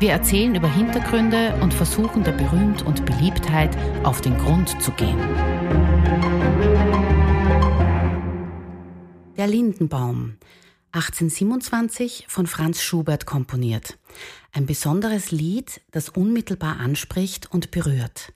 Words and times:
Wir 0.00 0.12
erzählen 0.12 0.54
über 0.54 0.72
Hintergründe 0.72 1.58
und 1.60 1.74
versuchen 1.74 2.22
der 2.22 2.30
Berühmt 2.30 2.82
und 2.82 3.04
Beliebtheit 3.04 3.76
auf 4.04 4.20
den 4.20 4.38
Grund 4.38 4.80
zu 4.80 4.92
gehen. 4.92 5.18
Der 9.36 9.48
Lindenbaum 9.48 10.36
1827 10.92 12.26
von 12.28 12.46
Franz 12.46 12.80
Schubert 12.80 13.26
komponiert. 13.26 13.98
Ein 14.52 14.66
besonderes 14.66 15.32
Lied, 15.32 15.80
das 15.90 16.10
unmittelbar 16.10 16.78
anspricht 16.78 17.50
und 17.50 17.72
berührt. 17.72 18.32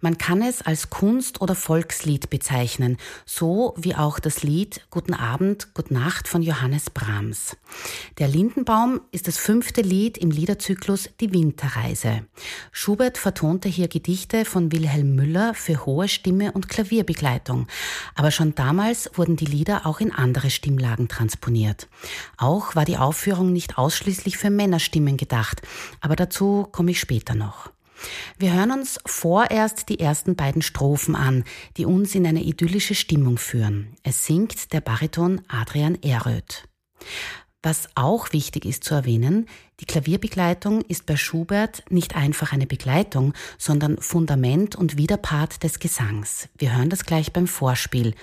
Man 0.00 0.18
kann 0.18 0.42
es 0.42 0.62
als 0.62 0.90
Kunst- 0.90 1.40
oder 1.40 1.54
Volkslied 1.54 2.30
bezeichnen, 2.30 2.96
so 3.24 3.74
wie 3.76 3.94
auch 3.94 4.18
das 4.18 4.42
Lied 4.42 4.82
Guten 4.90 5.14
Abend, 5.14 5.74
Gute 5.74 5.94
Nacht 5.94 6.28
von 6.28 6.42
Johannes 6.42 6.90
Brahms. 6.90 7.56
Der 8.18 8.28
Lindenbaum 8.28 9.00
ist 9.10 9.28
das 9.28 9.38
fünfte 9.38 9.82
Lied 9.82 10.18
im 10.18 10.30
Liederzyklus 10.30 11.10
Die 11.20 11.32
Winterreise. 11.32 12.22
Schubert 12.72 13.18
vertonte 13.18 13.68
hier 13.68 13.88
Gedichte 13.88 14.44
von 14.44 14.72
Wilhelm 14.72 15.14
Müller 15.14 15.54
für 15.54 15.86
hohe 15.86 16.08
Stimme 16.08 16.52
und 16.52 16.68
Klavierbegleitung. 16.68 17.66
Aber 18.14 18.30
schon 18.30 18.54
damals 18.54 19.10
wurden 19.14 19.36
die 19.36 19.46
Lieder 19.46 19.86
auch 19.86 20.00
in 20.00 20.12
andere 20.12 20.50
Stimmlagen 20.50 21.08
transponiert. 21.08 21.88
Auch 22.36 22.74
war 22.74 22.84
die 22.84 22.96
Aufführung 22.96 23.52
nicht 23.52 23.78
ausschließlich 23.78 24.38
für 24.38 24.50
Männerstimmen 24.50 25.16
gedacht, 25.16 25.62
aber 26.00 26.16
dazu 26.16 26.68
komme 26.70 26.90
ich 26.90 27.00
später 27.00 27.34
noch. 27.34 27.70
Wir 28.38 28.52
hören 28.54 28.70
uns 28.70 28.98
vorerst 29.06 29.88
die 29.88 30.00
ersten 30.00 30.36
beiden 30.36 30.62
Strophen 30.62 31.14
an, 31.14 31.44
die 31.76 31.86
uns 31.86 32.14
in 32.14 32.26
eine 32.26 32.42
idyllische 32.42 32.94
Stimmung 32.94 33.38
führen. 33.38 33.96
Es 34.02 34.26
singt 34.26 34.72
der 34.72 34.80
Bariton 34.80 35.40
Adrian 35.48 36.00
Eröth. 36.02 36.68
Was 37.60 37.88
auch 37.96 38.32
wichtig 38.32 38.64
ist 38.64 38.84
zu 38.84 38.94
erwähnen, 38.94 39.46
die 39.80 39.84
Klavierbegleitung 39.84 40.82
ist 40.82 41.06
bei 41.06 41.16
Schubert 41.16 41.82
nicht 41.90 42.14
einfach 42.14 42.52
eine 42.52 42.68
Begleitung, 42.68 43.34
sondern 43.58 43.98
Fundament 43.98 44.76
und 44.76 44.96
Widerpart 44.96 45.64
des 45.64 45.80
Gesangs. 45.80 46.48
Wir 46.56 46.76
hören 46.76 46.88
das 46.88 47.04
gleich 47.04 47.32
beim 47.32 47.48
Vorspiel. 47.48 48.14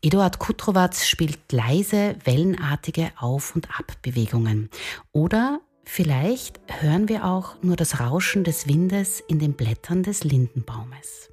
Eduard 0.00 0.38
Kutrowatz 0.38 1.06
spielt 1.06 1.38
leise, 1.50 2.14
wellenartige 2.22 3.10
Auf- 3.16 3.56
und 3.56 3.68
Abbewegungen. 3.76 4.70
Oder 5.10 5.60
Vielleicht 5.84 6.60
hören 6.80 7.08
wir 7.08 7.24
auch 7.24 7.56
nur 7.62 7.76
das 7.76 8.00
Rauschen 8.00 8.44
des 8.44 8.66
Windes 8.66 9.20
in 9.20 9.38
den 9.38 9.52
Blättern 9.52 10.02
des 10.02 10.24
Lindenbaumes. 10.24 11.30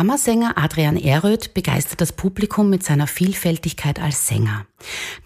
Kammersänger 0.00 0.56
Adrian 0.56 0.96
Eröth 0.96 1.52
begeistert 1.52 2.00
das 2.00 2.12
Publikum 2.12 2.70
mit 2.70 2.82
seiner 2.82 3.06
Vielfältigkeit 3.06 4.00
als 4.00 4.26
Sänger. 4.26 4.64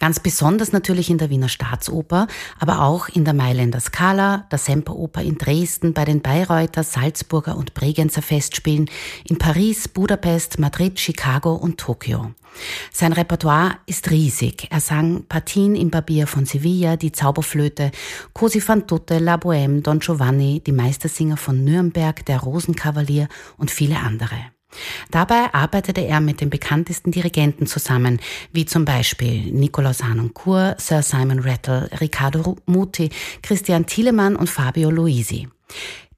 Ganz 0.00 0.18
besonders 0.18 0.72
natürlich 0.72 1.10
in 1.10 1.18
der 1.18 1.30
Wiener 1.30 1.48
Staatsoper, 1.48 2.26
aber 2.58 2.82
auch 2.82 3.08
in 3.08 3.24
der 3.24 3.34
Mailänder 3.34 3.78
Scala, 3.78 4.48
der 4.50 4.58
Semperoper 4.58 5.22
in 5.22 5.38
Dresden, 5.38 5.94
bei 5.94 6.04
den 6.04 6.22
Bayreuther, 6.22 6.82
Salzburger 6.82 7.56
und 7.56 7.74
Bregenzer 7.74 8.20
Festspielen, 8.20 8.90
in 9.28 9.38
Paris, 9.38 9.86
Budapest, 9.86 10.58
Madrid, 10.58 10.98
Chicago 10.98 11.54
und 11.54 11.78
Tokio. 11.78 12.32
Sein 12.92 13.12
Repertoire 13.12 13.76
ist 13.86 14.10
riesig. 14.10 14.68
Er 14.70 14.80
sang 14.80 15.24
Partien 15.28 15.74
im 15.74 15.90
Barbier 15.90 16.26
von 16.26 16.46
Sevilla, 16.46 16.96
die 16.96 17.12
Zauberflöte, 17.12 17.90
Cosi 18.32 18.60
fan 18.60 18.86
tutte, 18.86 19.18
La 19.18 19.36
Bohème, 19.36 19.82
Don 19.82 19.98
Giovanni, 19.98 20.62
die 20.64 20.72
Meistersinger 20.72 21.36
von 21.36 21.64
Nürnberg, 21.64 22.24
der 22.26 22.40
Rosenkavalier 22.40 23.28
und 23.56 23.70
viele 23.70 23.98
andere. 23.98 24.36
Dabei 25.10 25.52
arbeitete 25.54 26.00
er 26.00 26.20
mit 26.20 26.40
den 26.40 26.50
bekanntesten 26.50 27.12
Dirigenten 27.12 27.66
zusammen, 27.66 28.20
wie 28.52 28.64
zum 28.66 28.84
Beispiel 28.84 29.52
Nikolaus 29.52 30.02
Harnoncourt, 30.02 30.80
Sir 30.80 31.02
Simon 31.02 31.40
Rattle, 31.40 31.88
Riccardo 32.00 32.56
Muti, 32.66 33.10
Christian 33.42 33.86
Thielemann 33.86 34.36
und 34.36 34.50
Fabio 34.50 34.90
Luisi. 34.90 35.48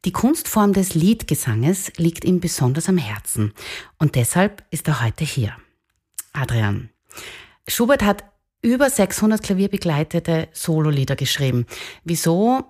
Die 0.04 0.12
Kunstform 0.12 0.72
des 0.72 0.94
Liedgesanges 0.94 1.92
liegt 1.96 2.24
ihm 2.24 2.40
besonders 2.40 2.88
am 2.88 2.96
Herzen 2.96 3.52
und 3.98 4.14
deshalb 4.14 4.64
ist 4.70 4.86
er 4.88 5.02
heute 5.02 5.24
hier. 5.24 5.56
Adrian, 6.36 6.90
Schubert 7.66 8.02
hat 8.02 8.24
über 8.62 8.90
600 8.90 9.42
klavierbegleitete 9.42 10.48
Sololieder 10.52 11.16
geschrieben. 11.16 11.66
Wieso 12.04 12.64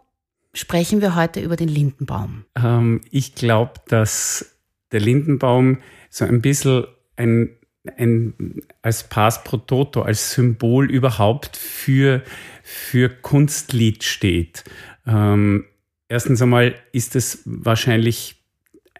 sprechen 0.53 1.01
wir 1.01 1.15
heute 1.15 1.41
über 1.41 1.57
den 1.57 1.69
Lindenbaum? 1.69 2.45
Ähm, 2.57 3.01
ich 3.11 3.35
glaube, 3.35 3.75
dass 3.89 4.57
der 4.93 5.01
Lindenbaum 5.01 5.79
so 6.11 6.25
ein 6.25 6.41
bisschen 6.41 6.87
ein 7.17 7.57
ein, 7.97 8.63
als 8.83 9.09
Pass 9.09 9.45
pro 9.45 9.59
Toto, 9.59 10.03
als 10.03 10.33
Symbol 10.33 10.91
überhaupt 10.91 11.57
für, 11.57 12.23
für 12.63 13.09
Kunstlied 13.09 14.05
steht. 14.05 14.65
Ähm, 15.07 15.65
erstens 16.09 16.43
einmal 16.43 16.75
ist 16.93 17.17
es 17.17 17.43
wahrscheinlich 17.45 18.45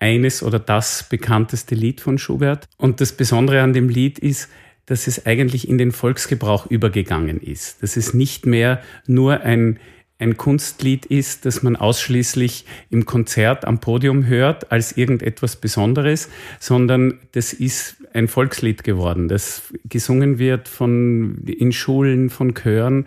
eines 0.01 0.43
oder 0.43 0.59
das 0.59 1.09
bekannteste 1.09 1.75
Lied 1.75 2.01
von 2.01 2.19
Schubert. 2.19 2.69
Und 2.77 3.01
das 3.01 3.13
Besondere 3.13 3.63
an 3.63 3.73
dem 3.73 3.89
Lied 3.89 4.19
ist, 4.19 4.49
dass 4.87 5.07
es 5.07 5.27
eigentlich 5.27 5.69
in 5.69 5.79
den 5.79 5.93
Volksgebrauch 5.93 6.67
übergegangen 6.67 7.41
ist. 7.41 7.83
Dass 7.83 7.97
es 7.97 8.15
nicht 8.15 8.47
mehr 8.47 8.81
nur 9.07 9.41
ein, 9.41 9.81
ein 10.19 10.37
Kunstlied 10.37 11.07
ist, 11.07 11.45
das 11.45 11.63
man 11.63 11.77
ausschließlich 11.77 12.65
im 12.91 13.05
Konzert 13.05 13.65
am 13.65 13.81
Podium 13.81 14.27
hört 14.27 14.73
als 14.73 14.97
irgendetwas 14.97 15.57
Besonderes, 15.57 16.31
sondern 16.61 17.19
das 17.33 17.53
ist 17.53 17.97
ein 18.15 18.29
Volkslied 18.29 18.83
geworden, 18.83 19.29
das 19.29 19.75
gesungen 19.85 20.39
wird 20.39 20.69
von, 20.69 21.43
in 21.45 21.73
Schulen, 21.73 22.31
von 22.31 22.55
Chören 22.55 23.07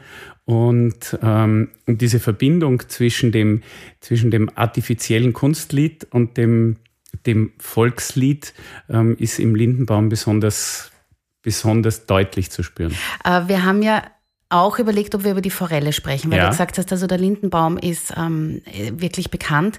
und, 0.50 1.16
ähm, 1.22 1.69
diese 1.86 2.19
Verbindung 2.19 2.81
zwischen 2.90 3.31
dem, 3.31 3.62
zwischen 4.00 4.31
dem 4.31 4.50
artifiziellen 4.56 5.31
Kunstlied 5.31 6.07
und 6.10 6.38
dem, 6.38 6.78
dem 7.28 7.54
Volkslied 7.60 8.56
ähm, 8.90 9.16
ist 9.19 9.38
im 9.38 9.54
Lindenbaum 9.54 10.10
besonders 10.10 10.92
besonders 11.44 12.07
deutlich 12.07 12.50
zu 12.50 12.63
spüren. 12.63 12.96
Äh, 13.24 13.44
wir 13.46 13.63
haben 13.63 13.84
ja 13.84 14.01
auch 14.50 14.80
überlegt, 14.80 15.13
ob 15.13 15.24
wir 15.24 15.31
über 15.31 15.42
die 15.42 15.51
Forelle 15.51 15.94
sprechen, 15.94 16.31
weil 16.31 16.40
ja. 16.40 16.46
du 16.46 16.50
gesagt 16.50 16.80
hast, 16.80 16.92
also 16.92 17.06
der 17.06 17.19
Lindenbaum 17.19 17.78
ist 17.78 18.12
ähm, 18.18 18.63
wirklich 18.94 19.30
bekannt. 19.30 19.78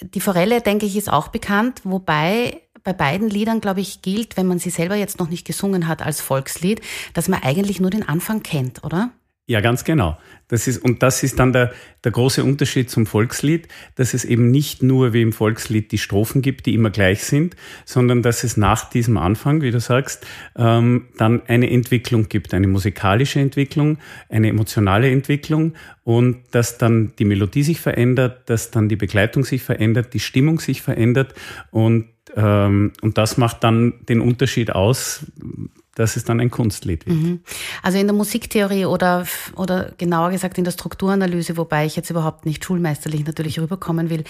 Die 0.00 0.20
Forelle, 0.20 0.62
denke 0.62 0.86
ich, 0.86 0.96
ist 0.96 1.12
auch 1.12 1.28
bekannt, 1.28 1.82
wobei 1.84 2.62
bei 2.82 2.94
beiden 2.94 3.28
Liedern, 3.28 3.60
glaube 3.60 3.82
ich, 3.82 4.00
gilt, 4.00 4.38
wenn 4.38 4.46
man 4.46 4.58
sie 4.58 4.70
selber 4.70 4.94
jetzt 4.94 5.18
noch 5.20 5.28
nicht 5.28 5.46
gesungen 5.46 5.86
hat 5.86 6.00
als 6.00 6.22
Volkslied, 6.22 6.80
dass 7.12 7.28
man 7.28 7.42
eigentlich 7.42 7.80
nur 7.80 7.90
den 7.90 8.08
Anfang 8.08 8.42
kennt, 8.42 8.82
oder? 8.82 9.10
Ja, 9.50 9.60
ganz 9.60 9.82
genau. 9.82 10.16
Das 10.46 10.68
ist, 10.68 10.78
und 10.78 11.02
das 11.02 11.24
ist 11.24 11.40
dann 11.40 11.52
der, 11.52 11.72
der 12.04 12.12
große 12.12 12.44
Unterschied 12.44 12.88
zum 12.88 13.04
Volkslied, 13.04 13.66
dass 13.96 14.14
es 14.14 14.24
eben 14.24 14.52
nicht 14.52 14.80
nur 14.80 15.12
wie 15.12 15.22
im 15.22 15.32
Volkslied 15.32 15.90
die 15.90 15.98
Strophen 15.98 16.40
gibt, 16.40 16.66
die 16.66 16.74
immer 16.74 16.90
gleich 16.90 17.24
sind, 17.24 17.56
sondern 17.84 18.22
dass 18.22 18.44
es 18.44 18.56
nach 18.56 18.88
diesem 18.88 19.16
Anfang, 19.16 19.60
wie 19.60 19.72
du 19.72 19.80
sagst, 19.80 20.24
ähm, 20.56 21.08
dann 21.18 21.42
eine 21.48 21.68
Entwicklung 21.68 22.28
gibt, 22.28 22.54
eine 22.54 22.68
musikalische 22.68 23.40
Entwicklung, 23.40 23.98
eine 24.28 24.50
emotionale 24.50 25.10
Entwicklung 25.10 25.74
und 26.04 26.42
dass 26.52 26.78
dann 26.78 27.12
die 27.18 27.24
Melodie 27.24 27.64
sich 27.64 27.80
verändert, 27.80 28.48
dass 28.48 28.70
dann 28.70 28.88
die 28.88 28.94
Begleitung 28.94 29.44
sich 29.44 29.64
verändert, 29.64 30.14
die 30.14 30.20
Stimmung 30.20 30.60
sich 30.60 30.80
verändert 30.80 31.34
und 31.72 32.06
ähm, 32.36 32.92
und 33.00 33.18
das 33.18 33.36
macht 33.38 33.64
dann 33.64 33.94
den 34.08 34.20
Unterschied 34.20 34.70
aus, 34.70 35.26
dass 36.00 36.16
es 36.16 36.24
dann 36.24 36.40
ein 36.40 36.50
Kunstlied. 36.50 37.06
Mhm. 37.06 37.40
Also 37.82 37.98
in 37.98 38.06
der 38.06 38.16
Musiktheorie 38.16 38.86
oder, 38.86 39.26
oder 39.54 39.92
genauer 39.98 40.30
gesagt 40.30 40.56
in 40.56 40.64
der 40.64 40.70
Strukturanalyse, 40.70 41.58
wobei 41.58 41.84
ich 41.84 41.94
jetzt 41.94 42.08
überhaupt 42.08 42.46
nicht 42.46 42.64
schulmeisterlich 42.64 43.26
natürlich 43.26 43.60
rüberkommen 43.60 44.08
will, 44.08 44.24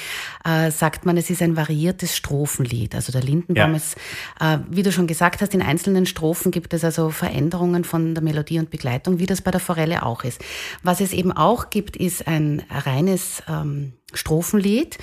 äh, 0.45 0.73
sagt 0.73 1.07
man, 1.07 1.17
es 1.17 1.31
ist 1.31 1.43
ein 1.43 1.57
variiertes 1.57 2.17
Strophenlied. 2.17 2.97
Also 2.97 3.13
der 3.13 3.23
Lindenbaum 3.23 3.71
ja. 3.71 3.77
ist, 3.77 3.97
äh, 4.41 4.59
wie 4.69 4.83
du 4.83 4.91
schon 4.91 5.07
gesagt 5.07 5.43
hast, 5.43 5.55
in 5.55 5.63
einzelnen 5.63 6.07
Strophen 6.07 6.51
gibt 6.51 6.75
es 6.75 6.83
also 6.83 7.11
Veränderungen 7.11 7.85
von 7.85 8.15
der 8.15 8.25
Melodie 8.25 8.59
und 8.59 8.71
Begleitung, 8.71 9.21
wie 9.21 9.27
das 9.27 9.41
bei 9.41 9.53
der 9.53 9.61
Forelle 9.61 10.03
auch 10.05 10.25
ist. 10.25 10.41
Was 10.83 11.01
es 11.01 11.13
eben 11.13 11.31
auch 11.31 11.71
gibt, 11.71 11.97
ist 11.97 12.27
ein 12.27 12.65
reines 12.69 13.45
ähm, 13.49 13.93
Strophenlied. 14.13 14.99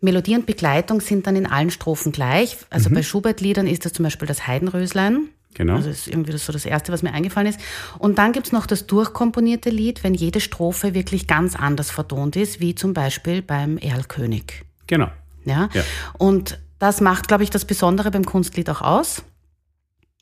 Melodie 0.00 0.36
und 0.36 0.46
Begleitung 0.46 1.02
sind 1.02 1.26
dann 1.26 1.36
in 1.36 1.46
allen 1.46 1.70
Strophen 1.70 2.12
gleich. 2.12 2.56
Also 2.70 2.88
mhm. 2.88 2.94
bei 2.94 3.02
Schubert-Liedern 3.02 3.66
ist 3.66 3.84
das 3.84 3.92
zum 3.92 4.04
Beispiel 4.04 4.28
das 4.28 4.46
Heidenröslein. 4.46 5.28
Genau. 5.56 5.76
Also 5.76 5.88
das 5.88 6.00
ist 6.00 6.08
irgendwie 6.08 6.36
so 6.36 6.52
das 6.52 6.66
Erste, 6.66 6.92
was 6.92 7.02
mir 7.02 7.14
eingefallen 7.14 7.48
ist. 7.48 7.58
Und 7.98 8.18
dann 8.18 8.32
gibt 8.32 8.46
es 8.46 8.52
noch 8.52 8.66
das 8.66 8.86
durchkomponierte 8.86 9.70
Lied, 9.70 10.04
wenn 10.04 10.12
jede 10.12 10.40
Strophe 10.40 10.92
wirklich 10.92 11.26
ganz 11.26 11.56
anders 11.56 11.90
vertont 11.90 12.36
ist, 12.36 12.60
wie 12.60 12.74
zum 12.74 12.92
Beispiel 12.92 13.40
beim 13.40 13.78
Erlkönig. 13.78 14.66
Genau. 14.86 15.08
Ja? 15.46 15.70
ja. 15.72 15.82
Und 16.18 16.60
das 16.78 17.00
macht, 17.00 17.26
glaube 17.26 17.42
ich, 17.42 17.48
das 17.48 17.64
Besondere 17.64 18.10
beim 18.10 18.26
Kunstlied 18.26 18.68
auch 18.68 18.82
aus, 18.82 19.22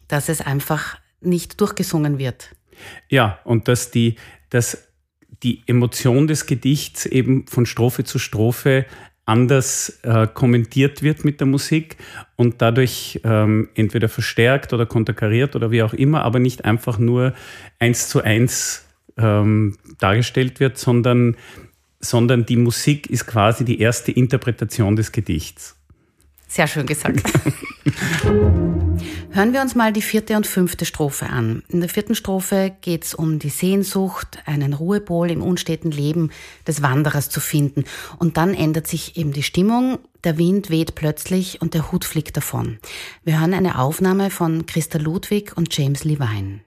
dass 0.06 0.28
es 0.28 0.40
einfach 0.40 0.98
nicht 1.20 1.60
durchgesungen 1.60 2.18
wird. 2.18 2.54
Ja, 3.08 3.40
und 3.42 3.66
dass 3.66 3.90
die, 3.90 4.14
dass 4.50 4.86
die 5.42 5.64
Emotion 5.66 6.28
des 6.28 6.46
Gedichts 6.46 7.06
eben 7.06 7.48
von 7.48 7.66
Strophe 7.66 8.04
zu 8.04 8.20
Strophe 8.20 8.86
anders 9.26 10.00
äh, 10.02 10.26
kommentiert 10.26 11.02
wird 11.02 11.24
mit 11.24 11.40
der 11.40 11.46
Musik 11.46 11.96
und 12.36 12.60
dadurch 12.60 13.20
ähm, 13.24 13.68
entweder 13.74 14.08
verstärkt 14.08 14.72
oder 14.72 14.86
konterkariert 14.86 15.56
oder 15.56 15.70
wie 15.70 15.82
auch 15.82 15.94
immer, 15.94 16.22
aber 16.22 16.38
nicht 16.38 16.64
einfach 16.64 16.98
nur 16.98 17.32
eins 17.78 18.08
zu 18.08 18.22
eins 18.22 18.84
ähm, 19.16 19.76
dargestellt 19.98 20.60
wird, 20.60 20.76
sondern, 20.76 21.36
sondern 22.00 22.44
die 22.44 22.56
Musik 22.56 23.08
ist 23.08 23.26
quasi 23.26 23.64
die 23.64 23.80
erste 23.80 24.12
Interpretation 24.12 24.96
des 24.96 25.12
Gedichts. 25.12 25.76
Sehr 26.46 26.66
schön 26.66 26.86
gesagt. 26.86 27.22
Hören 29.30 29.52
wir 29.52 29.62
uns 29.62 29.74
mal 29.74 29.92
die 29.92 30.02
vierte 30.02 30.36
und 30.36 30.46
fünfte 30.46 30.84
Strophe 30.84 31.26
an. 31.26 31.62
In 31.68 31.80
der 31.80 31.88
vierten 31.88 32.14
Strophe 32.14 32.72
geht 32.80 33.04
es 33.04 33.14
um 33.14 33.38
die 33.38 33.48
Sehnsucht, 33.48 34.38
einen 34.46 34.72
Ruhepol 34.74 35.30
im 35.30 35.42
unsteten 35.42 35.90
Leben 35.90 36.30
des 36.66 36.82
Wanderers 36.82 37.30
zu 37.30 37.40
finden. 37.40 37.84
Und 38.18 38.36
dann 38.36 38.54
ändert 38.54 38.86
sich 38.86 39.16
eben 39.16 39.32
die 39.32 39.42
Stimmung. 39.42 39.98
Der 40.22 40.38
Wind 40.38 40.70
weht 40.70 40.94
plötzlich 40.94 41.60
und 41.60 41.74
der 41.74 41.90
Hut 41.90 42.04
fliegt 42.04 42.36
davon. 42.36 42.78
Wir 43.24 43.40
hören 43.40 43.54
eine 43.54 43.78
Aufnahme 43.78 44.30
von 44.30 44.66
Christa 44.66 44.98
Ludwig 44.98 45.56
und 45.56 45.76
James 45.76 46.04
Levine. 46.04 46.60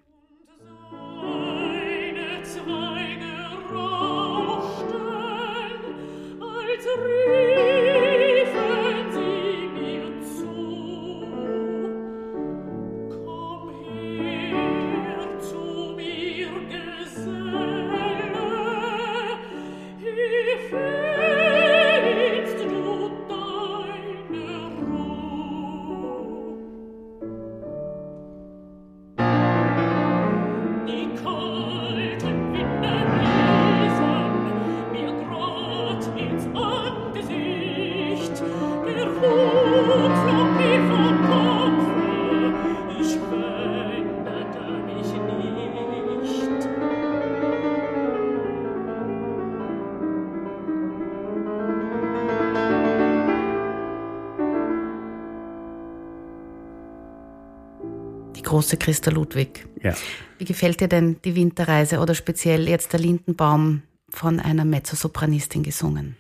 Große 58.48 58.78
Christa 58.78 59.12
Ludwig. 59.12 59.66
Ja. 59.84 59.94
Wie 60.38 60.46
gefällt 60.46 60.80
dir 60.80 60.88
denn 60.88 61.18
die 61.24 61.36
Winterreise 61.36 62.00
oder 62.00 62.16
speziell 62.16 62.68
jetzt 62.68 62.94
der 62.94 63.00
Lindenbaum 63.00 63.84
von 64.10 64.40
einer 64.40 64.66
Mezzosopranistin 64.66 65.64
gesungen? 65.64 66.16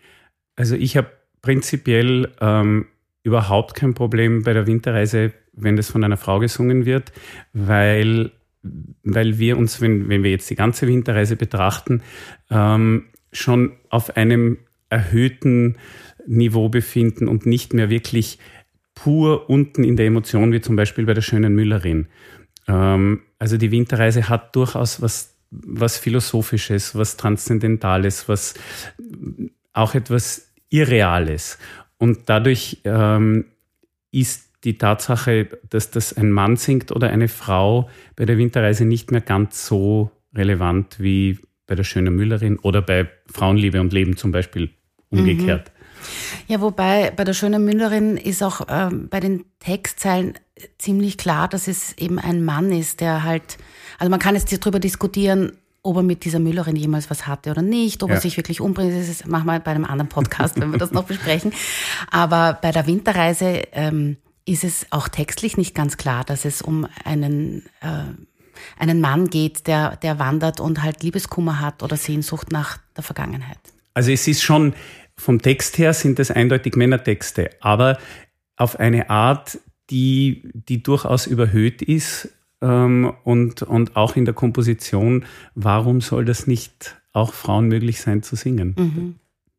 Also 0.55 0.75
ich 0.75 0.98
habe 0.98 1.10
prinzipiell 1.41 2.29
ähm, 2.41 2.88
überhaupt 3.24 3.75
kein 3.75 3.93
Problem 3.93 4.43
bei 4.43 4.53
der 4.53 4.67
Winterreise, 4.67 5.34
wenn 5.53 5.77
das 5.77 5.89
von 5.89 6.03
einer 6.03 6.17
Frau 6.17 6.39
gesungen 6.39 6.86
wird, 6.86 7.13
weil, 7.53 8.31
weil 9.03 9.39
wir 9.39 9.57
uns, 9.57 9.79
wenn, 9.79 10.10
wenn 10.10 10.24
wir 10.24 10.31
jetzt 10.31 10.50
die 10.50 10.55
ganze 10.55 10.88
Winterreise 10.88 11.38
betrachten, 11.38 12.01
ähm, 12.50 13.05
schon 13.31 13.74
auf 13.89 14.17
einem 14.17 14.57
erhöhten 14.89 15.77
Niveau 16.25 16.67
befinden 16.67 17.27
und 17.27 17.46
nicht 17.46 17.74
mehr 17.74 17.89
wirklich 17.89 18.38
pur 19.04 19.50
unten 19.50 19.84
in 19.84 19.96
der 19.96 20.08
Emotion, 20.08 20.51
wie 20.51 20.62
zum 20.62 20.75
Beispiel 20.75 21.06
bei 21.06 21.13
der 21.13 21.22
schönen 21.22 21.54
Müllerin. 21.54 22.08
Ähm, 22.68 23.22
also 23.39 23.58
die 23.58 23.72
Winterreise 23.72 24.27
hat 24.27 24.56
durchaus 24.56 25.01
was, 25.01 25.36
was 25.51 25.98
Philosophisches, 25.98 26.96
was 26.96 27.16
Transzendentales, 27.16 28.27
was 28.27 28.56
auch 29.74 29.94
etwas 29.94 30.51
Irreales. 30.70 31.60
Und 31.98 32.22
dadurch 32.25 32.82
ähm, 32.84 33.46
ist 34.12 34.48
die 34.63 34.77
Tatsache, 34.77 35.48
dass 35.70 35.92
das 35.92 36.13
ein 36.18 36.32
Mann 36.32 36.56
singt 36.56 36.92
oder 36.92 37.10
eine 37.10 37.27
Frau 37.27 37.89
bei 38.16 38.25
der 38.25 38.38
Winterreise 38.38 38.86
nicht 38.86 39.12
mehr 39.12 39.22
ganz 39.22 39.66
so 39.68 40.12
relevant 40.34 41.00
wie 41.00 41.38
bei 41.68 41.75
der 41.75 41.84
schönen 41.84 42.16
Müllerin 42.16 42.58
oder 42.58 42.82
bei 42.82 43.08
Frauenliebe 43.32 43.80
und 43.80 43.94
Leben 43.94 44.18
zum 44.18 44.32
Beispiel 44.32 44.72
umgekehrt. 45.10 45.70
Mhm. 45.70 45.76
Ja, 46.48 46.62
wobei 46.62 47.12
bei 47.12 47.24
der 47.24 47.34
schönen 47.34 47.64
Müllerin 47.66 48.18
ist 48.18 48.44
auch 48.44 48.62
ähm, 48.70 49.08
bei 49.10 49.20
den 49.20 49.46
Textzeilen 49.60 50.34
ziemlich 50.78 51.18
klar, 51.18 51.48
dass 51.48 51.68
es 51.68 51.98
eben 51.98 52.20
ein 52.20 52.44
Mann 52.44 52.72
ist, 52.72 53.02
der 53.02 53.24
halt, 53.24 53.58
also 54.00 54.10
man 54.10 54.20
kann 54.20 54.36
jetzt 54.36 54.52
darüber 54.52 54.80
diskutieren, 54.80 55.54
ob 55.84 55.98
er 55.98 56.04
mit 56.04 56.26
dieser 56.26 56.40
Müllerin 56.40 56.76
jemals 56.76 57.10
was 57.10 57.28
hatte 57.28 57.52
oder 57.52 57.62
nicht, 57.62 58.04
ob 58.04 58.10
ja. 58.10 58.16
er 58.16 58.22
sich 58.22 58.38
wirklich 58.38 58.60
umbringt, 58.60 58.94
das 58.94 59.26
machen 59.26 59.46
wir 59.46 59.60
bei 59.60 59.72
einem 59.72 59.86
anderen 59.86 60.10
Podcast, 60.10 60.60
wenn 60.60 60.72
wir 60.72 60.80
das 60.80 60.92
noch 60.92 61.06
besprechen. 61.06 61.54
Aber 62.12 62.58
bei 62.62 62.72
der 62.72 62.88
Winterreise 62.88 63.64
ähm, 63.72 64.18
ist 64.46 64.64
es 64.64 64.88
auch 64.90 65.08
textlich 65.08 65.58
nicht 65.58 65.76
ganz 65.76 65.98
klar, 65.98 66.24
dass 66.24 66.46
es 66.46 66.62
um 66.62 66.88
einen, 67.06 67.64
äh, 67.82 68.04
einen 68.80 69.02
Mann 69.02 69.30
geht, 69.30 69.68
der, 69.68 69.96
der 69.98 70.20
wandert 70.20 70.60
und 70.60 70.84
halt 70.84 71.04
Liebeskummer 71.04 71.60
hat 71.60 71.84
oder 71.84 71.96
Sehnsucht 71.96 72.52
nach 72.52 72.78
der 72.96 73.04
Vergangenheit. 73.04 73.60
Also 73.94 74.12
es 74.12 74.28
ist 74.28 74.44
schon, 74.44 74.74
vom 75.18 75.42
Text 75.42 75.78
her 75.78 75.94
sind 75.94 76.20
es 76.20 76.32
eindeutig 76.32 76.76
Männertexte, 76.76 77.50
aber 77.60 77.98
auf 78.56 78.80
eine 78.80 79.10
Art, 79.10 79.60
die, 79.90 80.50
die 80.54 80.84
durchaus 80.84 81.28
überhöht 81.28 81.82
ist, 81.82 82.30
ähm, 82.62 83.14
und, 83.24 83.62
und 83.62 83.96
auch 83.96 84.16
in 84.16 84.26
der 84.26 84.34
Komposition, 84.34 85.26
warum 85.56 86.02
soll 86.02 86.26
das 86.26 86.48
nicht 86.48 86.98
auch 87.14 87.34
Frauen 87.34 87.68
möglich 87.68 88.02
sein 88.02 88.24
zu 88.24 88.36
singen? 88.36 88.76
Mhm. 88.78 89.16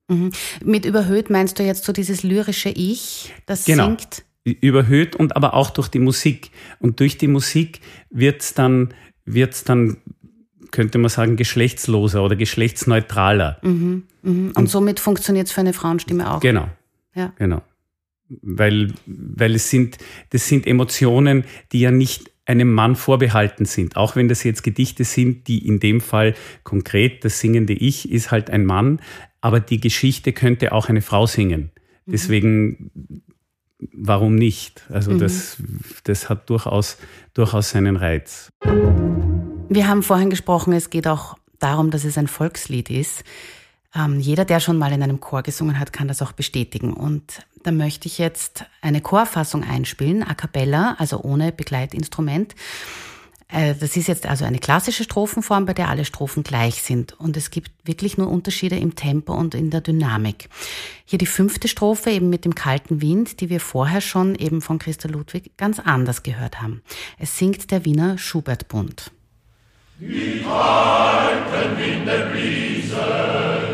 Mhm. 0.08 0.30
Mit 0.64 0.84
überhöht 0.84 1.30
meinst 1.30 1.58
du 1.58 1.62
jetzt 1.62 1.84
so 1.84 1.92
dieses 1.92 2.22
lyrische 2.22 2.70
Ich, 2.70 3.34
das 3.46 3.64
genau. 3.64 3.86
singt? 3.86 4.24
Überhöht 4.44 5.14
und 5.14 5.36
aber 5.36 5.54
auch 5.54 5.70
durch 5.70 5.88
die 5.88 5.98
Musik. 5.98 6.50
Und 6.78 7.00
durch 7.00 7.18
die 7.18 7.28
Musik 7.28 7.80
wird 8.08 8.40
es 8.40 8.54
dann, 8.54 8.94
wird's 9.26 9.64
dann, 9.64 9.98
könnte 10.70 10.98
man 10.98 11.08
sagen, 11.08 11.36
geschlechtsloser 11.36 12.22
oder 12.22 12.36
geschlechtsneutraler. 12.36 13.58
Mhm. 13.62 14.04
mhm. 14.22 14.48
Und, 14.48 14.56
und, 14.56 14.70
somit 14.70 15.00
funktioniert 15.00 15.46
es 15.46 15.52
für 15.52 15.60
eine 15.60 15.72
Frauenstimme 15.72 16.30
auch. 16.32 16.40
Genau. 16.40 16.68
Ja. 17.14 17.32
Genau. 17.38 17.62
Weil, 18.28 18.92
weil 19.06 19.54
es 19.54 19.70
sind, 19.70 19.98
das 20.30 20.48
sind 20.48 20.66
Emotionen, 20.66 21.44
die 21.72 21.80
ja 21.80 21.90
nicht 21.90 22.30
einem 22.48 22.72
Mann 22.72 22.96
vorbehalten 22.96 23.66
sind. 23.66 23.96
Auch 23.96 24.16
wenn 24.16 24.28
das 24.28 24.42
jetzt 24.42 24.62
Gedichte 24.62 25.04
sind, 25.04 25.48
die 25.48 25.66
in 25.66 25.80
dem 25.80 26.00
Fall 26.00 26.34
konkret, 26.62 27.24
das 27.24 27.40
singende 27.40 27.74
Ich 27.74 28.10
ist 28.10 28.30
halt 28.30 28.50
ein 28.50 28.64
Mann, 28.64 29.00
aber 29.40 29.60
die 29.60 29.80
Geschichte 29.80 30.32
könnte 30.32 30.72
auch 30.72 30.88
eine 30.88 31.02
Frau 31.02 31.26
singen. 31.26 31.70
Mhm. 32.06 32.12
Deswegen, 32.12 33.22
warum 33.92 34.34
nicht? 34.34 34.84
Also 34.88 35.12
mhm. 35.12 35.18
das, 35.18 35.58
das 36.04 36.30
hat 36.30 36.48
durchaus, 36.48 36.96
durchaus 37.34 37.70
seinen 37.70 37.96
Reiz. 37.96 38.50
Wir 39.70 39.86
haben 39.86 40.02
vorhin 40.02 40.30
gesprochen, 40.30 40.72
es 40.72 40.88
geht 40.88 41.06
auch 41.06 41.36
darum, 41.58 41.90
dass 41.90 42.04
es 42.04 42.16
ein 42.16 42.26
Volkslied 42.26 42.88
ist. 42.88 43.22
Ähm, 43.94 44.18
jeder, 44.18 44.46
der 44.46 44.60
schon 44.60 44.78
mal 44.78 44.92
in 44.92 45.02
einem 45.02 45.20
Chor 45.20 45.42
gesungen 45.42 45.78
hat, 45.78 45.92
kann 45.92 46.08
das 46.08 46.22
auch 46.22 46.32
bestätigen. 46.32 46.94
Und 46.94 47.42
da 47.64 47.70
möchte 47.70 48.08
ich 48.08 48.16
jetzt 48.16 48.64
eine 48.80 49.02
Chorfassung 49.02 49.64
einspielen, 49.64 50.22
a 50.22 50.34
cappella, 50.34 50.96
also 50.98 51.22
ohne 51.22 51.52
Begleitinstrument. 51.52 52.54
Äh, 53.48 53.74
das 53.74 53.94
ist 53.94 54.08
jetzt 54.08 54.24
also 54.24 54.46
eine 54.46 54.58
klassische 54.58 55.04
Strophenform, 55.04 55.66
bei 55.66 55.74
der 55.74 55.90
alle 55.90 56.06
Strophen 56.06 56.44
gleich 56.44 56.82
sind. 56.82 57.12
Und 57.20 57.36
es 57.36 57.50
gibt 57.50 57.70
wirklich 57.84 58.16
nur 58.16 58.28
Unterschiede 58.28 58.76
im 58.78 58.94
Tempo 58.94 59.34
und 59.34 59.54
in 59.54 59.68
der 59.68 59.82
Dynamik. 59.82 60.48
Hier 61.04 61.18
die 61.18 61.26
fünfte 61.26 61.68
Strophe 61.68 62.10
eben 62.10 62.30
mit 62.30 62.46
dem 62.46 62.54
kalten 62.54 63.02
Wind, 63.02 63.40
die 63.40 63.50
wir 63.50 63.60
vorher 63.60 64.00
schon 64.00 64.34
eben 64.34 64.62
von 64.62 64.78
Christa 64.78 65.08
Ludwig 65.08 65.58
ganz 65.58 65.78
anders 65.78 66.22
gehört 66.22 66.62
haben. 66.62 66.80
Es 67.18 67.36
singt 67.36 67.70
der 67.70 67.84
Wiener 67.84 68.16
Schubert-Bund. 68.16 69.12
Die 70.00 70.44
Harten 70.46 71.76
in 71.82 72.06
der 72.06 72.26
Brise, 72.30 73.67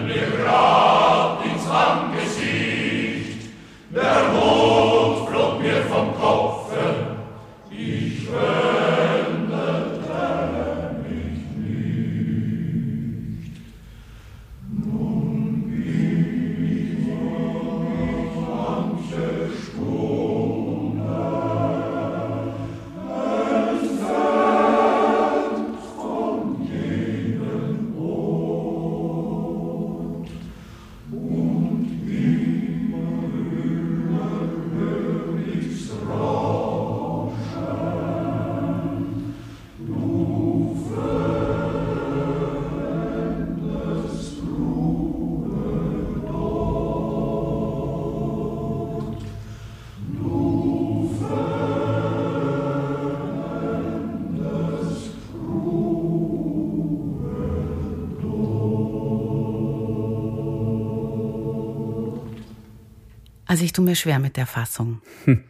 Also 63.55 63.65
ich 63.65 63.73
tue 63.73 63.85
mir 63.85 63.95
schwer 63.95 64.19
mit 64.19 64.37
der 64.37 64.47
Fassung. 64.47 65.01
Hm. 65.27 65.45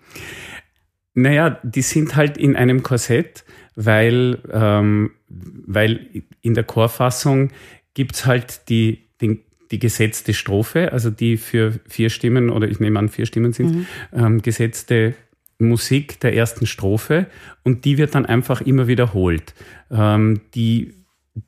Naja, 1.15 1.59
die 1.63 1.81
sind 1.81 2.17
halt 2.17 2.37
in 2.37 2.55
einem 2.55 2.83
Korsett, 2.83 3.47
weil, 3.77 4.41
ähm, 4.53 5.13
weil 5.27 6.23
in 6.43 6.53
der 6.53 6.65
Chorfassung 6.65 7.51
gibt 7.95 8.15
es 8.17 8.27
halt 8.27 8.69
die, 8.69 9.07
die, 9.23 9.41
die, 9.71 9.79
gesetzte 9.79 10.35
Strophe, 10.35 10.93
also 10.93 11.09
die 11.09 11.39
für 11.39 11.81
vier 11.89 12.11
Stimmen 12.11 12.51
oder 12.51 12.69
ich 12.69 12.79
nehme 12.79 12.99
an 12.99 13.09
vier 13.09 13.25
Stimmen 13.25 13.55
sind, 13.55 13.75
mhm. 13.75 13.87
ähm, 14.13 14.43
gesetzte 14.43 15.15
Musik 15.59 16.21
der 16.21 16.35
ersten 16.35 16.67
Strophe 16.67 17.27
und 17.63 17.87
die 17.87 17.97
wird 17.97 18.15
dann 18.15 18.27
einfach 18.27 18.61
immer 18.61 18.87
wiederholt. 18.87 19.55
Ähm, 19.91 20.43
die 20.55 20.93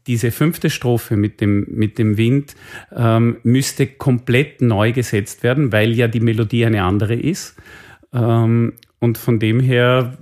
diese 0.07 0.31
fünfte 0.33 0.71
Strophe 0.71 1.17
mit 1.17 1.41
dem, 1.41 1.67
mit 1.71 1.99
dem 1.99 2.17
Wind 2.17 2.57
ähm, 2.95 3.39
müsste 3.45 3.87
komplett 3.87 4.61
neu 4.61 4.93
gesetzt 4.93 5.43
werden, 5.43 5.73
weil 5.73 5.93
ja 5.93 6.09
die 6.09 6.21
Melodie 6.21 6.67
eine 6.67 6.83
andere 6.83 7.15
ist. 7.15 7.57
Ähm, 8.13 8.75
und 8.99 9.19
von 9.19 9.39
dem 9.39 9.61
her 9.61 10.19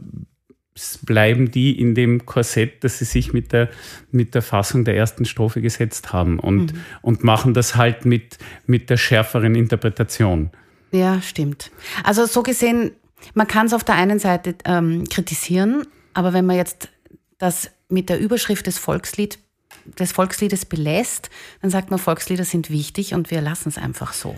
bleiben 1.02 1.50
die 1.50 1.78
in 1.78 1.94
dem 1.94 2.26
Korsett, 2.26 2.82
das 2.82 2.98
sie 2.98 3.04
sich 3.04 3.32
mit 3.32 3.52
der, 3.52 3.70
mit 4.10 4.34
der 4.34 4.42
Fassung 4.42 4.84
der 4.84 4.96
ersten 4.96 5.24
Strophe 5.24 5.62
gesetzt 5.62 6.12
haben 6.12 6.38
und, 6.38 6.72
mhm. 6.72 6.78
und 7.00 7.24
machen 7.24 7.54
das 7.54 7.76
halt 7.76 8.04
mit, 8.04 8.38
mit 8.66 8.90
der 8.90 8.96
schärferen 8.96 9.54
Interpretation. 9.54 10.50
Ja, 10.90 11.22
stimmt. 11.22 11.70
Also 12.02 12.26
so 12.26 12.42
gesehen, 12.42 12.90
man 13.34 13.46
kann 13.46 13.66
es 13.66 13.72
auf 13.72 13.84
der 13.84 13.94
einen 13.94 14.18
Seite 14.18 14.56
ähm, 14.64 15.04
kritisieren, 15.08 15.86
aber 16.12 16.32
wenn 16.32 16.44
man 16.44 16.56
jetzt 16.56 16.88
das 17.38 17.70
mit 17.88 18.08
der 18.08 18.18
Überschrift 18.18 18.66
des 18.66 18.78
Volkslied 18.78 19.38
des 19.98 20.12
Volksliedes 20.12 20.64
belässt, 20.64 21.30
dann 21.62 21.70
sagt 21.70 21.90
man, 21.90 21.98
Volkslieder 21.98 22.44
sind 22.44 22.70
wichtig 22.70 23.14
und 23.14 23.30
wir 23.30 23.40
lassen 23.40 23.68
es 23.68 23.78
einfach 23.78 24.12
so. 24.12 24.36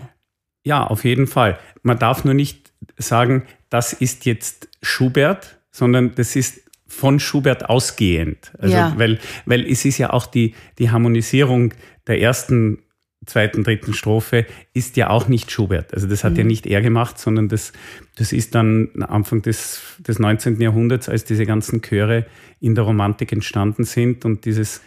Ja, 0.63 0.85
auf 0.85 1.05
jeden 1.05 1.27
Fall. 1.27 1.57
Man 1.81 1.97
darf 1.97 2.25
nur 2.25 2.33
nicht 2.33 2.73
sagen, 2.97 3.43
das 3.69 3.93
ist 3.93 4.25
jetzt 4.25 4.69
Schubert, 4.81 5.59
sondern 5.71 6.15
das 6.15 6.35
ist 6.35 6.61
von 6.87 7.19
Schubert 7.19 7.69
ausgehend. 7.69 8.51
Also, 8.59 8.75
ja. 8.75 8.93
weil, 8.97 9.19
weil 9.45 9.65
es 9.65 9.85
ist 9.85 9.97
ja 9.97 10.11
auch 10.11 10.25
die, 10.25 10.55
die 10.79 10.89
Harmonisierung 10.89 11.73
der 12.07 12.19
ersten, 12.21 12.79
zweiten, 13.25 13.63
dritten 13.63 13.93
Strophe 13.93 14.45
ist 14.73 14.97
ja 14.97 15.09
auch 15.09 15.27
nicht 15.27 15.51
Schubert. 15.51 15.93
Also 15.93 16.07
das 16.07 16.23
hat 16.23 16.33
mhm. 16.33 16.37
ja 16.39 16.43
nicht 16.45 16.65
er 16.65 16.81
gemacht, 16.81 17.19
sondern 17.19 17.49
das, 17.49 17.73
das 18.15 18.31
ist 18.31 18.55
dann 18.55 18.89
Anfang 19.01 19.41
des, 19.41 19.81
des 19.99 20.19
19. 20.19 20.59
Jahrhunderts, 20.61 21.09
als 21.09 21.25
diese 21.25 21.45
ganzen 21.45 21.81
Chöre 21.81 22.25
in 22.59 22.73
der 22.73 22.85
Romantik 22.85 23.31
entstanden 23.31 23.83
sind 23.83 24.25
und 24.25 24.45
dieses 24.45 24.81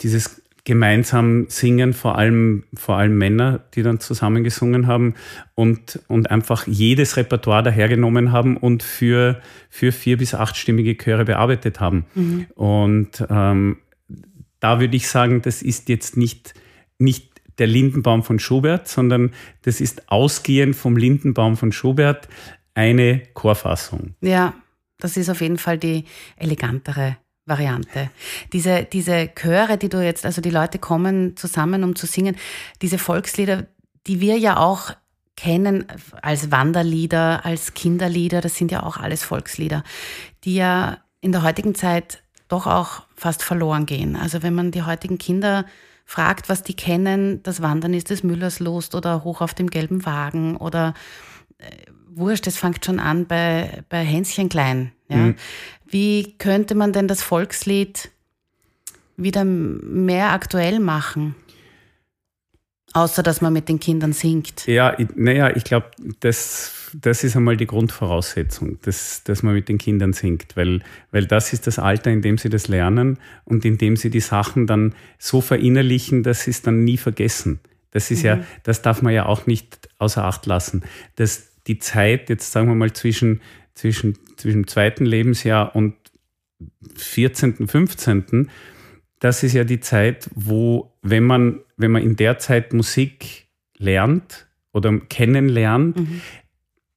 dieses 0.00 0.42
gemeinsam 0.64 1.46
singen, 1.48 1.92
vor 1.92 2.16
allem, 2.16 2.64
vor 2.74 2.96
allem 2.96 3.18
Männer, 3.18 3.60
die 3.74 3.82
dann 3.82 4.00
zusammen 4.00 4.44
gesungen 4.44 4.86
haben 4.86 5.14
und, 5.54 6.00
und 6.08 6.30
einfach 6.30 6.66
jedes 6.66 7.18
Repertoire 7.18 7.62
dahergenommen 7.62 8.32
haben 8.32 8.56
und 8.56 8.82
für, 8.82 9.40
für 9.68 9.92
vier- 9.92 10.16
bis 10.16 10.34
achtstimmige 10.34 10.96
Chöre 10.96 11.26
bearbeitet 11.26 11.80
haben. 11.80 12.06
Mhm. 12.14 12.46
Und 12.54 13.26
ähm, 13.28 13.76
da 14.60 14.80
würde 14.80 14.96
ich 14.96 15.08
sagen, 15.08 15.42
das 15.42 15.60
ist 15.60 15.90
jetzt 15.90 16.16
nicht, 16.16 16.54
nicht 16.98 17.42
der 17.58 17.66
Lindenbaum 17.66 18.22
von 18.22 18.38
Schubert, 18.38 18.88
sondern 18.88 19.32
das 19.62 19.82
ist 19.82 20.10
ausgehend 20.10 20.74
vom 20.76 20.96
Lindenbaum 20.96 21.58
von 21.58 21.72
Schubert 21.72 22.26
eine 22.72 23.22
Chorfassung. 23.34 24.14
Ja, 24.22 24.54
das 24.98 25.18
ist 25.18 25.28
auf 25.28 25.42
jeden 25.42 25.58
Fall 25.58 25.76
die 25.76 26.04
elegantere 26.36 27.18
Variante. 27.46 28.10
Diese, 28.52 28.84
diese 28.84 29.28
Chöre, 29.34 29.76
die 29.76 29.88
du 29.88 30.02
jetzt, 30.02 30.24
also 30.24 30.40
die 30.40 30.50
Leute 30.50 30.78
kommen 30.78 31.36
zusammen, 31.36 31.84
um 31.84 31.94
zu 31.94 32.06
singen, 32.06 32.36
diese 32.80 32.98
Volkslieder, 32.98 33.66
die 34.06 34.20
wir 34.20 34.38
ja 34.38 34.56
auch 34.56 34.92
kennen 35.36 35.86
als 36.22 36.50
Wanderlieder, 36.50 37.44
als 37.44 37.74
Kinderlieder, 37.74 38.40
das 38.40 38.56
sind 38.56 38.70
ja 38.70 38.82
auch 38.82 38.96
alles 38.96 39.24
Volkslieder, 39.24 39.82
die 40.44 40.54
ja 40.54 40.98
in 41.20 41.32
der 41.32 41.42
heutigen 41.42 41.74
Zeit 41.74 42.22
doch 42.48 42.66
auch 42.66 43.02
fast 43.16 43.42
verloren 43.42 43.86
gehen. 43.86 44.16
Also 44.16 44.42
wenn 44.42 44.54
man 44.54 44.70
die 44.70 44.82
heutigen 44.82 45.18
Kinder 45.18 45.64
fragt, 46.04 46.48
was 46.48 46.62
die 46.62 46.74
kennen, 46.74 47.42
das 47.42 47.62
Wandern 47.62 47.94
ist 47.94 48.10
des 48.10 48.22
Müllers 48.22 48.60
Lust 48.60 48.94
oder 48.94 49.24
Hoch 49.24 49.40
auf 49.40 49.54
dem 49.54 49.70
gelben 49.70 50.04
Wagen 50.06 50.56
oder 50.56 50.94
äh, 51.58 51.64
Wurscht, 52.16 52.46
das 52.46 52.56
fängt 52.56 52.84
schon 52.84 53.00
an 53.00 53.26
bei, 53.26 53.82
bei 53.88 54.04
Hänschen 54.04 54.48
Klein. 54.48 54.92
Ja? 55.14 55.20
Mhm. 55.20 55.34
Wie 55.86 56.34
könnte 56.38 56.74
man 56.74 56.92
denn 56.92 57.08
das 57.08 57.22
Volkslied 57.22 58.10
wieder 59.16 59.44
mehr 59.44 60.32
aktuell 60.32 60.80
machen? 60.80 61.34
Außer 62.92 63.24
dass 63.24 63.40
man 63.40 63.52
mit 63.52 63.68
den 63.68 63.80
Kindern 63.80 64.12
singt. 64.12 64.66
Ja, 64.66 64.96
naja, 65.16 65.54
ich 65.56 65.64
glaube, 65.64 65.90
das, 66.20 66.90
das 67.00 67.24
ist 67.24 67.34
einmal 67.34 67.56
die 67.56 67.66
Grundvoraussetzung, 67.66 68.78
dass, 68.82 69.24
dass 69.24 69.42
man 69.42 69.54
mit 69.54 69.68
den 69.68 69.78
Kindern 69.78 70.12
singt, 70.12 70.56
weil, 70.56 70.80
weil 71.10 71.26
das 71.26 71.52
ist 71.52 71.66
das 71.66 71.80
Alter, 71.80 72.12
in 72.12 72.22
dem 72.22 72.38
sie 72.38 72.50
das 72.50 72.68
lernen 72.68 73.18
und 73.44 73.64
in 73.64 73.78
dem 73.78 73.96
sie 73.96 74.10
die 74.10 74.20
Sachen 74.20 74.68
dann 74.68 74.94
so 75.18 75.40
verinnerlichen, 75.40 76.22
dass 76.22 76.44
sie 76.44 76.52
es 76.52 76.62
dann 76.62 76.84
nie 76.84 76.96
vergessen. 76.96 77.58
Das 77.90 78.12
ist 78.12 78.20
mhm. 78.20 78.26
ja, 78.26 78.40
das 78.62 78.82
darf 78.82 79.02
man 79.02 79.12
ja 79.12 79.26
auch 79.26 79.46
nicht 79.46 79.88
außer 79.98 80.24
Acht 80.24 80.46
lassen. 80.46 80.84
Dass 81.16 81.48
die 81.66 81.80
Zeit, 81.80 82.28
jetzt 82.28 82.52
sagen 82.52 82.68
wir 82.68 82.74
mal 82.76 82.92
zwischen, 82.92 83.40
zwischen, 83.74 84.16
zwischen 84.36 84.66
zweiten 84.66 85.04
Lebensjahr 85.04 85.74
und 85.74 85.94
14., 86.96 87.68
15., 87.68 88.50
das 89.20 89.42
ist 89.42 89.54
ja 89.54 89.64
die 89.64 89.80
Zeit, 89.80 90.28
wo, 90.34 90.92
wenn 91.00 91.24
man, 91.24 91.60
wenn 91.76 91.90
man 91.90 92.02
in 92.02 92.16
der 92.16 92.38
Zeit 92.38 92.74
Musik 92.74 93.46
lernt 93.78 94.46
oder 94.72 94.98
kennenlernt, 94.98 95.98
mhm. 95.98 96.20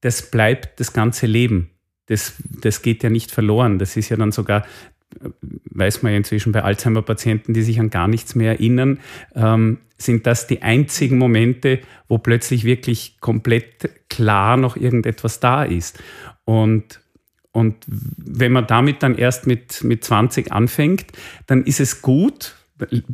das 0.01 0.29
bleibt 0.29 0.79
das 0.79 0.91
ganze 0.91 1.25
Leben. 1.25 1.69
Das, 2.07 2.33
das 2.61 2.81
geht 2.81 3.03
ja 3.03 3.09
nicht 3.09 3.31
verloren. 3.31 3.79
Das 3.79 3.95
ist 3.95 4.09
ja 4.09 4.17
dann 4.17 4.31
sogar, 4.31 4.65
weiß 5.65 6.03
man 6.03 6.11
ja 6.11 6.17
inzwischen 6.17 6.51
bei 6.51 6.63
Alzheimer-Patienten, 6.63 7.53
die 7.53 7.61
sich 7.61 7.79
an 7.79 7.89
gar 7.89 8.07
nichts 8.07 8.35
mehr 8.35 8.51
erinnern, 8.51 8.99
ähm, 9.33 9.79
sind 9.97 10.27
das 10.27 10.47
die 10.47 10.61
einzigen 10.61 11.17
Momente, 11.17 11.79
wo 12.07 12.17
plötzlich 12.17 12.63
wirklich 12.63 13.19
komplett 13.19 13.89
klar 14.09 14.57
noch 14.57 14.75
irgendetwas 14.75 15.39
da 15.39 15.63
ist. 15.63 16.01
Und 16.47 17.01
und 17.57 17.75
wenn 17.87 18.51
man 18.51 18.67
damit 18.67 19.01
dann 19.01 19.15
erst 19.15 19.47
mit, 19.47 19.83
mit 19.83 20.03
20 20.03 20.51
anfängt, 20.51 21.07
dann 21.47 21.63
ist 21.63 21.79
es 21.79 22.03
gut, 22.03 22.53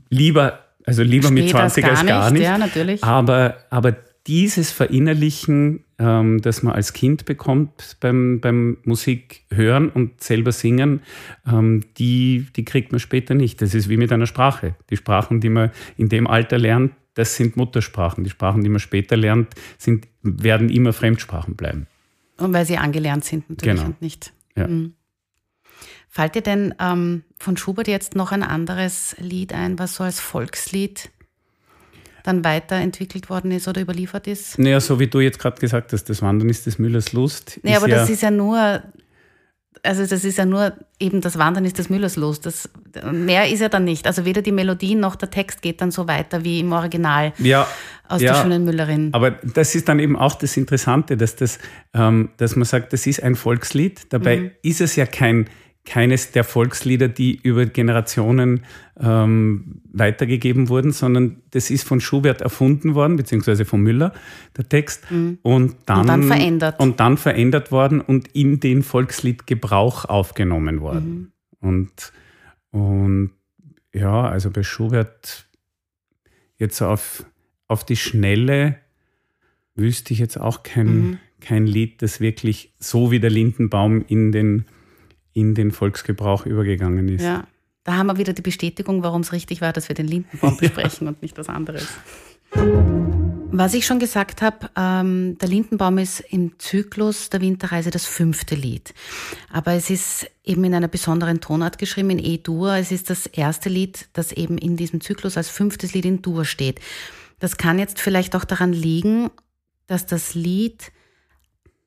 lieber, 0.09 0.59
also 0.85 1.01
lieber 1.01 1.29
Später 1.29 1.43
mit 1.43 1.49
20 1.49 1.85
als 1.85 2.05
gar 2.05 2.29
nicht. 2.29 2.43
Ja, 2.43 2.57
natürlich. 2.57 3.01
Aber, 3.05 3.55
aber 3.69 3.95
dieses 4.27 4.69
Verinnerlichen, 4.69 5.85
ähm, 5.97 6.41
das 6.41 6.61
man 6.61 6.73
als 6.73 6.91
Kind 6.91 7.23
bekommt 7.23 7.95
beim, 8.01 8.41
beim 8.41 8.79
Musik 8.83 9.43
hören 9.49 9.87
und 9.87 10.21
selber 10.21 10.51
singen, 10.51 11.03
ähm, 11.49 11.85
die, 11.97 12.47
die 12.57 12.65
kriegt 12.65 12.91
man 12.91 12.99
später 12.99 13.35
nicht. 13.35 13.61
Das 13.61 13.73
ist 13.73 13.87
wie 13.87 13.95
mit 13.95 14.11
einer 14.11 14.27
Sprache. 14.27 14.75
Die 14.89 14.97
Sprachen, 14.97 15.39
die 15.39 15.49
man 15.49 15.71
in 15.95 16.09
dem 16.09 16.27
Alter 16.27 16.57
lernt, 16.57 16.91
das 17.13 17.37
sind 17.37 17.55
Muttersprachen. 17.55 18.25
Die 18.25 18.29
Sprachen, 18.29 18.61
die 18.61 18.69
man 18.69 18.79
später 18.79 19.15
lernt, 19.15 19.53
sind, 19.77 20.05
werden 20.21 20.69
immer 20.69 20.91
Fremdsprachen 20.91 21.55
bleiben. 21.55 21.87
Und 22.43 22.53
weil 22.53 22.65
sie 22.65 22.77
angelernt 22.77 23.25
sind 23.25 23.50
natürlich 23.50 23.75
genau. 23.75 23.88
und 23.88 24.01
nicht. 24.01 24.33
Ja. 24.55 24.67
Mhm. 24.67 24.93
Fällt 26.09 26.35
dir 26.35 26.41
denn 26.41 26.75
ähm, 26.79 27.23
von 27.39 27.57
Schubert 27.57 27.88
jetzt 27.88 28.15
noch 28.15 28.31
ein 28.31 28.43
anderes 28.43 29.15
Lied 29.19 29.53
ein, 29.53 29.79
was 29.79 29.95
so 29.95 30.03
als 30.03 30.19
Volkslied 30.19 31.09
dann 32.23 32.43
weiterentwickelt 32.43 33.29
worden 33.29 33.51
ist 33.51 33.67
oder 33.67 33.81
überliefert 33.81 34.27
ist? 34.27 34.59
Naja, 34.59 34.79
so 34.79 35.00
wie 35.00 35.07
du 35.07 35.19
jetzt 35.19 35.39
gerade 35.39 35.59
gesagt 35.59 35.91
hast, 35.91 36.05
das 36.05 36.21
Wandern 36.21 36.50
ist 36.50 36.65
des 36.65 36.77
Müllers 36.79 37.13
Lust. 37.13 37.59
Naja, 37.63 37.77
aber 37.77 37.89
ja 37.89 37.95
das 37.97 38.09
ist 38.09 38.21
ja 38.21 38.31
nur 38.31 38.83
also 39.83 40.05
das 40.05 40.23
ist 40.23 40.37
ja 40.37 40.45
nur 40.45 40.73
eben 40.99 41.19
das 41.21 41.37
Wandern 41.37 41.65
ist 41.65 41.77
des 41.77 41.89
Müllers 41.89 42.15
los. 42.15 42.39
Das, 42.39 42.69
mehr 43.11 43.49
ist 43.49 43.59
ja 43.59 43.69
dann 43.69 43.83
nicht. 43.83 44.07
Also 44.07 44.24
weder 44.25 44.41
die 44.41 44.53
Melodie 44.53 44.96
noch 44.96 45.15
der 45.15 45.29
Text 45.29 45.61
geht 45.61 45.81
dann 45.81 45.91
so 45.91 46.07
weiter 46.07 46.43
wie 46.43 46.61
im 46.61 46.72
Original 46.72 47.33
ja, 47.37 47.67
aus 48.07 48.22
ja, 48.22 48.33
der 48.33 48.41
schönen 48.41 48.63
Müllerin. 48.63 49.09
Aber 49.13 49.31
das 49.31 49.75
ist 49.75 49.89
dann 49.89 50.00
eben 50.00 50.15
auch 50.15 50.35
das 50.35 50.55
Interessante, 50.55 51.17
dass, 51.17 51.35
das, 51.35 51.59
ähm, 51.93 52.29
dass 52.37 52.55
man 52.55 52.65
sagt, 52.65 52.93
das 52.93 53.05
ist 53.05 53.22
ein 53.22 53.35
Volkslied. 53.35 54.13
Dabei 54.13 54.37
mhm. 54.37 54.51
ist 54.61 54.79
es 54.79 54.96
ja 54.96 55.05
kein 55.05 55.50
keines 55.85 56.31
der 56.31 56.43
Volkslieder, 56.43 57.09
die 57.09 57.35
über 57.35 57.65
Generationen 57.65 58.61
ähm, 59.00 59.81
weitergegeben 59.91 60.69
wurden, 60.69 60.91
sondern 60.91 61.41
das 61.51 61.69
ist 61.69 61.85
von 61.85 62.00
Schubert 62.00 62.41
erfunden 62.41 62.96
worden, 62.96 63.17
beziehungsweise 63.17 63.65
von 63.65 63.81
Müller, 63.81 64.13
der 64.55 64.69
Text, 64.69 65.09
mhm. 65.11 65.39
und, 65.41 65.75
dann, 65.85 66.01
und, 66.01 66.07
dann, 66.07 66.24
verändert. 66.24 66.79
Und 66.79 67.00
dann 67.00 67.17
verändert 67.17 67.72
worden 67.72 68.00
und 68.00 68.29
in 68.29 68.59
den 68.59 68.81
Volksliedgebrauch 68.81 70.05
aufgenommen 70.05 70.79
worden. 70.79 71.33
Mhm. 71.59 71.67
Und, 71.67 72.13
und 72.72 73.31
ja, 73.93 74.24
also 74.24 74.51
bei 74.51 74.63
Schubert 74.63 75.48
jetzt 76.57 76.81
auf, 76.81 77.25
auf 77.67 77.83
die 77.85 77.98
Schnelle 77.98 78.77
wüsste 79.75 80.13
ich 80.13 80.19
jetzt 80.19 80.39
auch 80.39 80.63
kein, 80.63 80.87
mhm. 80.87 81.17
kein 81.41 81.67
Lied, 81.67 82.01
das 82.01 82.22
wirklich 82.22 82.74
so 82.79 83.11
wie 83.11 83.19
der 83.19 83.29
Lindenbaum 83.29 84.05
in 84.07 84.31
den 84.31 84.65
in 85.33 85.55
den 85.55 85.72
Volksgebrauch 85.72 86.46
übergegangen 86.46 87.07
ist. 87.09 87.24
Ja, 87.24 87.46
da 87.83 87.96
haben 87.96 88.07
wir 88.07 88.17
wieder 88.17 88.33
die 88.33 88.41
Bestätigung, 88.41 89.03
warum 89.03 89.22
es 89.22 89.33
richtig 89.33 89.61
war, 89.61 89.74
dass 89.74 89.89
wir 89.89 89.96
den 89.96 90.07
Lindenbaum 90.07 90.57
besprechen 90.59 91.07
und 91.07 91.22
nicht 91.22 91.37
was 91.37 91.50
anderes. 91.50 91.87
Was 93.55 93.74
ich 93.74 93.85
schon 93.85 94.00
gesagt 94.00 94.41
habe, 94.41 94.69
ähm, 94.75 95.37
der 95.39 95.48
Lindenbaum 95.48 95.98
ist 95.98 96.22
im 96.22 96.57
Zyklus 96.59 97.29
der 97.29 97.41
Winterreise 97.41 97.91
das 97.91 98.05
fünfte 98.05 98.55
Lied. 98.55 98.93
Aber 99.51 99.74
es 99.74 99.89
ist 99.89 100.27
eben 100.43 100.63
in 100.63 100.74
einer 100.74 100.87
besonderen 100.87 101.39
Tonart 101.39 101.77
geschrieben, 101.77 102.09
in 102.11 102.19
E-Dur. 102.19 102.74
Es 102.74 102.91
ist 102.91 103.09
das 103.09 103.27
erste 103.27 103.69
Lied, 103.69 104.07
das 104.13 104.31
eben 104.31 104.57
in 104.57 104.75
diesem 104.75 105.01
Zyklus 105.01 105.37
als 105.37 105.50
fünftes 105.50 105.93
Lied 105.93 106.05
in 106.05 106.22
Dur 106.22 106.46
steht. 106.46 106.79
Das 107.39 107.57
kann 107.57 107.77
jetzt 107.77 108.00
vielleicht 108.00 108.35
auch 108.35 108.46
daran 108.46 108.74
liegen, 108.74 109.29
dass 109.87 110.05
das 110.05 110.33
Lied 110.33 110.91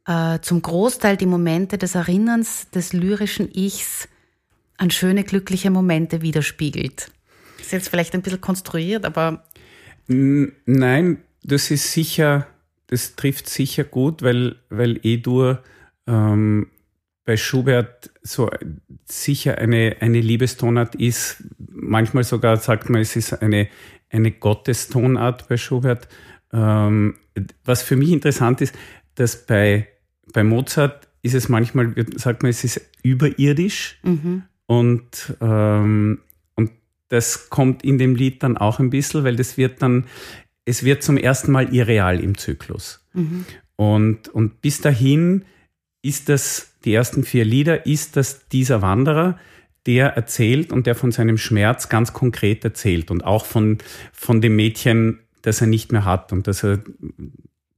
äh, 0.07 0.39
zum 0.41 0.63
Großteil 0.63 1.17
die 1.17 1.27
Momente 1.27 1.79
des 1.79 1.95
Erinnerns 1.95 2.71
des 2.71 2.93
lyrischen 2.93 3.51
Ichs 3.53 4.09
an 4.77 4.91
schöne, 4.91 5.25
glückliche 5.25 5.71
Momente 5.71 6.23
widerspiegelt. 6.23 7.11
ist 7.59 7.73
jetzt 7.73 7.89
vielleicht 7.89 8.15
ein 8.15 8.23
bisschen 8.23 8.41
konstruiert, 8.41 9.05
aber. 9.05 9.45
Nein, 10.07 11.19
das 11.43 11.71
ist 11.71 11.93
sicher, 11.93 12.47
das 12.87 13.17
trifft 13.17 13.49
sicher 13.49 13.85
gut, 13.85 14.23
weil, 14.23 14.57
weil 14.71 15.01
E-Dur 15.03 15.63
ähm, 16.07 16.69
bei 17.25 17.37
Schubert 17.37 18.11
so 18.23 18.49
sicher 19.05 19.59
eine, 19.59 19.97
eine 20.01 20.21
Liebestonart 20.21 20.95
ist. 20.95 21.43
Manchmal 21.59 22.23
sogar 22.23 22.59
sagt 22.59 22.89
man, 22.89 23.01
es 23.01 23.17
ist 23.17 23.43
eine, 23.43 23.69
eine 24.11 24.31
Gottestonart 24.31 25.49
bei 25.49 25.57
Schubert. 25.57 26.07
Ähm, 26.53 27.17
was 27.65 27.83
für 27.83 27.97
mich 27.97 28.11
interessant 28.11 28.61
ist, 28.61 28.75
dass 29.17 29.45
bei 29.45 29.89
bei 30.33 30.45
Mozart 30.45 31.09
ist 31.23 31.35
es 31.35 31.49
manchmal, 31.49 31.95
sagt 32.15 32.43
man, 32.43 32.51
es 32.51 32.65
ist 32.65 32.81
überirdisch 33.03 33.99
mhm. 34.03 34.45
und, 34.67 35.37
ähm, 35.41 36.21
und 36.55 36.71
das 37.09 37.51
kommt 37.51 37.85
in 37.85 37.99
dem 37.99 38.15
Lied 38.15 38.43
dann 38.43 38.57
auch 38.57 38.79
ein 38.79 38.91
bisschen, 38.91 39.25
weil 39.25 39.37
das 39.37 39.57
wird 39.57 39.83
dann, 39.83 40.05
es 40.65 40.85
wird 40.85 41.03
zum 41.03 41.17
ersten 41.17 41.53
Mal 41.53 41.75
irreal 41.75 42.21
im 42.21 42.39
Zyklus. 42.39 43.05
Mhm. 43.13 43.45
Und, 43.77 44.29
und 44.29 44.61
bis 44.63 44.81
dahin 44.81 45.45
ist 46.03 46.29
das, 46.29 46.73
die 46.85 46.95
ersten 46.95 47.25
vier 47.25 47.45
Lieder, 47.45 47.87
ist 47.87 48.17
das 48.17 48.49
dieser 48.49 48.83
Wanderer, 48.83 49.39
der 49.87 50.09
erzählt 50.17 50.73
und 50.73 50.87
der 50.87 50.95
von 50.95 51.13
seinem 51.13 51.39
Schmerz 51.39 51.89
ganz 51.89 52.13
konkret 52.13 52.65
erzählt 52.65 53.11
und 53.11 53.25
auch 53.25 53.45
von, 53.45 53.79
von 54.13 54.41
dem 54.41 54.57
Mädchen, 54.57 55.21
das 55.43 55.61
er 55.61 55.69
nicht 55.69 55.93
mehr 55.93 56.05
hat 56.05 56.33
und 56.33 56.47
dass 56.47 56.65
er 56.65 56.81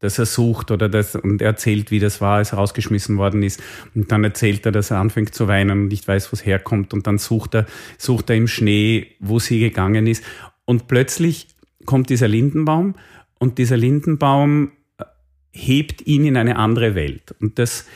das 0.01 0.19
er 0.19 0.27
sucht 0.27 0.71
oder 0.71 0.89
das, 0.89 1.17
und 1.17 1.43
er 1.43 1.49
erzählt, 1.49 1.91
wie 1.91 1.99
das 1.99 2.21
war, 2.21 2.37
als 2.37 2.53
er 2.53 2.59
rausgeschmissen 2.59 3.19
worden 3.19 3.43
ist. 3.43 3.61
Und 3.95 4.13
dann 4.13 4.23
erzählt 4.23 4.65
er, 4.65 4.73
dass 4.73 4.91
er 4.91 4.99
anfängt 4.99 5.35
zu 5.35 5.49
weinen 5.49 5.71
und 5.83 5.89
nicht 5.89 6.07
weiß, 6.07 6.31
wo 6.33 6.35
es 6.35 6.47
herkommt. 6.47 6.95
Und 6.95 7.07
dann 7.07 7.19
sucht 7.19 7.55
er, 7.55 7.67
sucht 7.97 8.31
er 8.31 8.37
im 8.37 8.47
Schnee, 8.47 9.17
wo 9.19 9.39
sie 9.39 9.59
gegangen 9.59 10.07
ist. 10.07 10.23
Und 10.65 10.87
plötzlich 10.87 11.49
kommt 11.85 12.11
dieser 12.11 12.29
Lindenbaum 12.29 12.95
und 13.39 13.59
dieser 13.59 13.77
Lindenbaum 13.77 14.73
äh, 14.99 15.05
hebt 15.53 16.07
ihn 16.07 16.25
in 16.25 16.37
eine 16.37 16.57
andere 16.57 16.95
Welt. 16.95 17.35
Und 17.41 17.59
das, 17.59 17.87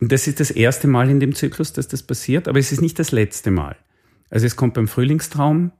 das 0.00 0.28
ist 0.28 0.40
das 0.40 0.50
erste 0.50 0.88
Mal 0.88 1.10
in 1.10 1.20
dem 1.20 1.34
Zyklus, 1.34 1.72
dass 1.72 1.88
das 1.88 2.02
passiert, 2.02 2.48
aber 2.48 2.58
es 2.58 2.72
ist 2.72 2.80
nicht 2.80 2.98
das 2.98 3.12
letzte 3.12 3.50
Mal. 3.50 3.76
Also 4.30 4.46
es 4.46 4.56
kommt 4.56 4.74
beim 4.74 4.88
Frühlingstraum, 4.88 5.72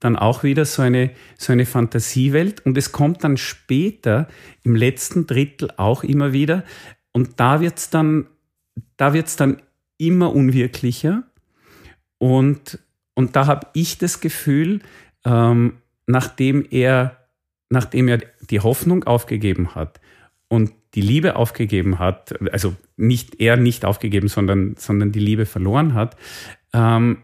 dann 0.00 0.16
auch 0.16 0.42
wieder 0.42 0.64
so 0.64 0.82
eine, 0.82 1.10
so 1.38 1.52
eine 1.52 1.66
Fantasiewelt. 1.66 2.64
Und 2.64 2.76
es 2.76 2.90
kommt 2.90 3.22
dann 3.22 3.36
später 3.36 4.26
im 4.62 4.74
letzten 4.74 5.26
Drittel 5.26 5.70
auch 5.76 6.02
immer 6.02 6.32
wieder. 6.32 6.64
Und 7.12 7.38
da 7.38 7.60
wird's 7.60 7.90
dann, 7.90 8.26
da 8.96 9.12
wird's 9.12 9.36
dann 9.36 9.62
immer 9.98 10.34
unwirklicher. 10.34 11.24
Und, 12.18 12.78
und 13.14 13.36
da 13.36 13.46
habe 13.46 13.68
ich 13.74 13.98
das 13.98 14.20
Gefühl, 14.20 14.80
ähm, 15.24 15.74
nachdem 16.06 16.66
er, 16.70 17.16
nachdem 17.68 18.08
er 18.08 18.20
die 18.40 18.60
Hoffnung 18.60 19.04
aufgegeben 19.04 19.74
hat 19.74 20.00
und 20.48 20.72
die 20.94 21.02
Liebe 21.02 21.36
aufgegeben 21.36 21.98
hat, 21.98 22.34
also 22.52 22.74
nicht 22.96 23.40
er 23.40 23.56
nicht 23.56 23.84
aufgegeben, 23.84 24.28
sondern, 24.28 24.74
sondern 24.76 25.12
die 25.12 25.20
Liebe 25.20 25.46
verloren 25.46 25.94
hat, 25.94 26.16
ähm, 26.72 27.18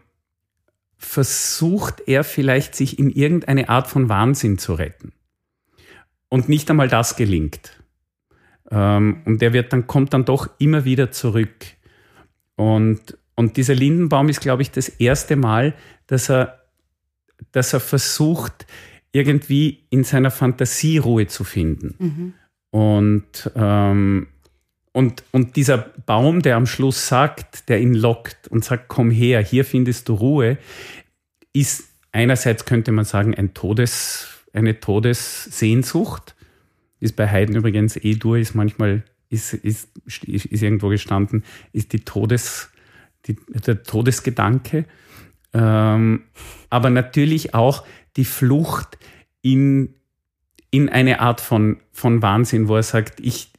versucht 0.97 2.01
er 2.07 2.23
vielleicht 2.23 2.75
sich 2.75 2.97
in 2.97 3.09
irgendeine 3.09 3.69
Art 3.69 3.87
von 3.87 4.09
Wahnsinn 4.09 4.57
zu 4.57 4.73
retten. 4.73 5.13
Und 6.29 6.49
nicht 6.49 6.69
einmal 6.69 6.87
das 6.87 7.15
gelingt. 7.15 7.71
Ähm, 8.69 9.21
und 9.25 9.41
der 9.41 9.53
wird 9.53 9.71
dann, 9.71 9.87
kommt 9.87 10.13
dann 10.13 10.25
doch 10.25 10.49
immer 10.59 10.85
wieder 10.85 11.11
zurück. 11.11 11.65
Und, 12.55 13.17
und 13.35 13.57
dieser 13.57 13.75
Lindenbaum 13.75 14.29
ist, 14.29 14.41
glaube 14.41 14.63
ich, 14.63 14.71
das 14.71 14.89
erste 14.89 15.35
Mal, 15.35 15.73
dass 16.07 16.29
er, 16.29 16.63
dass 17.51 17.73
er 17.73 17.79
versucht, 17.79 18.65
irgendwie 19.11 19.85
in 19.89 20.03
seiner 20.03 20.31
Fantasie 20.31 20.97
Ruhe 20.97 21.27
zu 21.27 21.43
finden. 21.43 21.95
Mhm. 21.97 22.33
Und, 22.71 23.51
ähm, 23.55 24.27
und, 24.97 25.23
und 25.31 25.57
dieser 25.57 25.77
Baum, 25.77 26.41
der 26.41 26.55
am 26.55 26.65
Schluss 26.65 27.07
sagt, 27.07 27.69
der 27.69 27.79
ihn 27.79 27.93
lockt 27.93 28.47
und 28.47 28.65
sagt, 28.65 28.87
komm 28.87 29.11
her, 29.11 29.41
hier 29.41 29.63
findest 29.63 30.09
du 30.09 30.15
Ruhe, 30.15 30.57
ist 31.53 31.83
einerseits 32.11 32.65
könnte 32.65 32.91
man 32.91 33.05
sagen 33.05 33.35
ein 33.35 33.53
Todes, 33.53 34.27
eine 34.53 34.79
Todessehnsucht. 34.79 36.35
Ist 36.99 37.15
bei 37.15 37.27
Haydn 37.27 37.57
übrigens 37.57 37.95
E-Dur, 37.95 38.39
ist 38.39 38.55
manchmal, 38.55 39.03
ist, 39.29 39.53
ist, 39.53 39.89
ist 40.07 40.63
irgendwo 40.63 40.89
gestanden, 40.89 41.43
ist 41.73 41.93
die 41.93 41.99
Todes, 41.99 42.71
die, 43.27 43.37
der 43.49 43.83
Todesgedanke. 43.83 44.85
Ähm, 45.53 46.23
aber 46.71 46.89
natürlich 46.89 47.53
auch 47.53 47.85
die 48.15 48.25
Flucht 48.25 48.97
in, 49.43 49.93
in 50.71 50.89
eine 50.89 51.19
Art 51.19 51.39
von, 51.39 51.77
von 51.91 52.23
Wahnsinn, 52.23 52.67
wo 52.67 52.77
er 52.77 52.81
sagt, 52.81 53.19
ich 53.19 53.51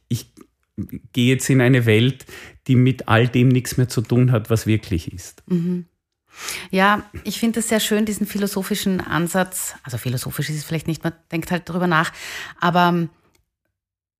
gehe 1.13 1.33
jetzt 1.33 1.49
in 1.49 1.61
eine 1.61 1.85
Welt, 1.85 2.25
die 2.67 2.75
mit 2.75 3.07
all 3.07 3.27
dem 3.27 3.49
nichts 3.49 3.77
mehr 3.77 3.89
zu 3.89 4.01
tun 4.01 4.31
hat, 4.31 4.49
was 4.49 4.67
wirklich 4.67 5.13
ist. 5.13 5.43
Mhm. 5.47 5.85
Ja, 6.71 7.03
ich 7.23 7.39
finde 7.39 7.59
es 7.59 7.69
sehr 7.69 7.79
schön, 7.79 8.05
diesen 8.05 8.27
philosophischen 8.27 9.01
Ansatz. 9.01 9.75
Also 9.83 9.97
philosophisch 9.97 10.49
ist 10.49 10.57
es 10.57 10.63
vielleicht 10.63 10.87
nicht, 10.87 11.03
man 11.03 11.13
denkt 11.31 11.51
halt 11.51 11.67
darüber 11.67 11.87
nach. 11.87 12.13
Aber 12.59 12.89
ähm, 12.89 13.09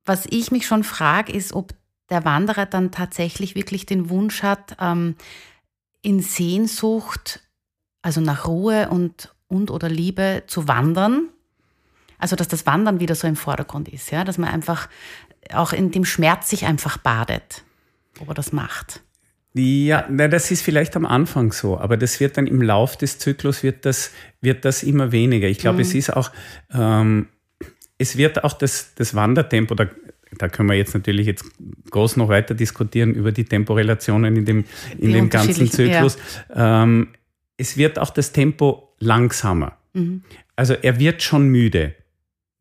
was 0.05 0.25
ich 0.29 0.51
mich 0.51 0.65
schon 0.65 0.83
frage, 0.83 1.31
ist, 1.31 1.53
ob 1.53 1.73
der 2.09 2.25
Wanderer 2.25 2.65
dann 2.65 2.91
tatsächlich 2.91 3.55
wirklich 3.55 3.85
den 3.85 4.09
Wunsch 4.09 4.43
hat, 4.43 4.75
ähm, 4.79 5.15
in 6.01 6.21
Sehnsucht, 6.21 7.41
also 8.01 8.21
nach 8.21 8.47
Ruhe 8.47 8.89
und, 8.89 9.33
und 9.47 9.69
oder 9.69 9.89
Liebe 9.89 10.43
zu 10.47 10.67
wandern. 10.67 11.29
Also, 12.17 12.35
dass 12.35 12.47
das 12.47 12.65
Wandern 12.65 12.99
wieder 12.99 13.15
so 13.15 13.27
im 13.27 13.35
Vordergrund 13.35 13.87
ist, 13.87 14.11
ja, 14.11 14.23
dass 14.23 14.37
man 14.37 14.49
einfach 14.49 14.89
auch 15.53 15.73
in 15.73 15.91
dem 15.91 16.05
Schmerz 16.05 16.49
sich 16.49 16.65
einfach 16.65 16.97
badet, 16.97 17.63
ob 18.19 18.29
er 18.29 18.33
das 18.33 18.51
macht. 18.51 19.01
Ja, 19.53 20.05
na, 20.09 20.27
das 20.27 20.51
ist 20.51 20.61
vielleicht 20.61 20.95
am 20.95 21.05
Anfang 21.05 21.51
so, 21.51 21.79
aber 21.79 21.97
das 21.97 22.19
wird 22.19 22.37
dann 22.37 22.45
im 22.45 22.61
Lauf 22.61 22.97
des 22.97 23.17
Zyklus 23.17 23.63
wird 23.63 23.83
das, 23.85 24.11
wird 24.41 24.63
das 24.63 24.83
immer 24.83 25.11
weniger. 25.11 25.47
Ich 25.47 25.57
glaube, 25.57 25.77
mhm. 25.77 25.81
es 25.81 25.95
ist 25.95 26.15
auch, 26.15 26.31
ähm, 26.71 27.27
es 27.97 28.15
wird 28.15 28.43
auch 28.43 28.53
das, 28.53 28.93
das 28.95 29.15
Wandertempo, 29.15 29.73
da, 29.73 29.87
da 30.37 30.49
können 30.49 30.69
wir 30.69 30.75
jetzt 30.75 30.93
natürlich 30.93 31.25
jetzt 31.25 31.45
groß 31.89 32.17
noch 32.17 32.29
weiter 32.29 32.53
diskutieren 32.53 33.13
über 33.15 33.31
die 33.31 33.43
Temporelationen 33.43 34.35
in 34.35 34.45
dem, 34.45 34.65
in 34.99 35.13
dem 35.13 35.29
ganzen 35.29 35.69
Zyklus. 35.69 36.17
Ja. 36.55 36.83
Ähm, 36.83 37.09
es 37.57 37.75
wird 37.75 37.97
auch 37.97 38.11
das 38.11 38.31
Tempo 38.31 38.93
langsamer. 38.99 39.77
Mhm. 39.93 40.23
Also 40.55 40.75
er 40.75 40.99
wird 40.99 41.23
schon 41.23 41.47
müde 41.49 41.95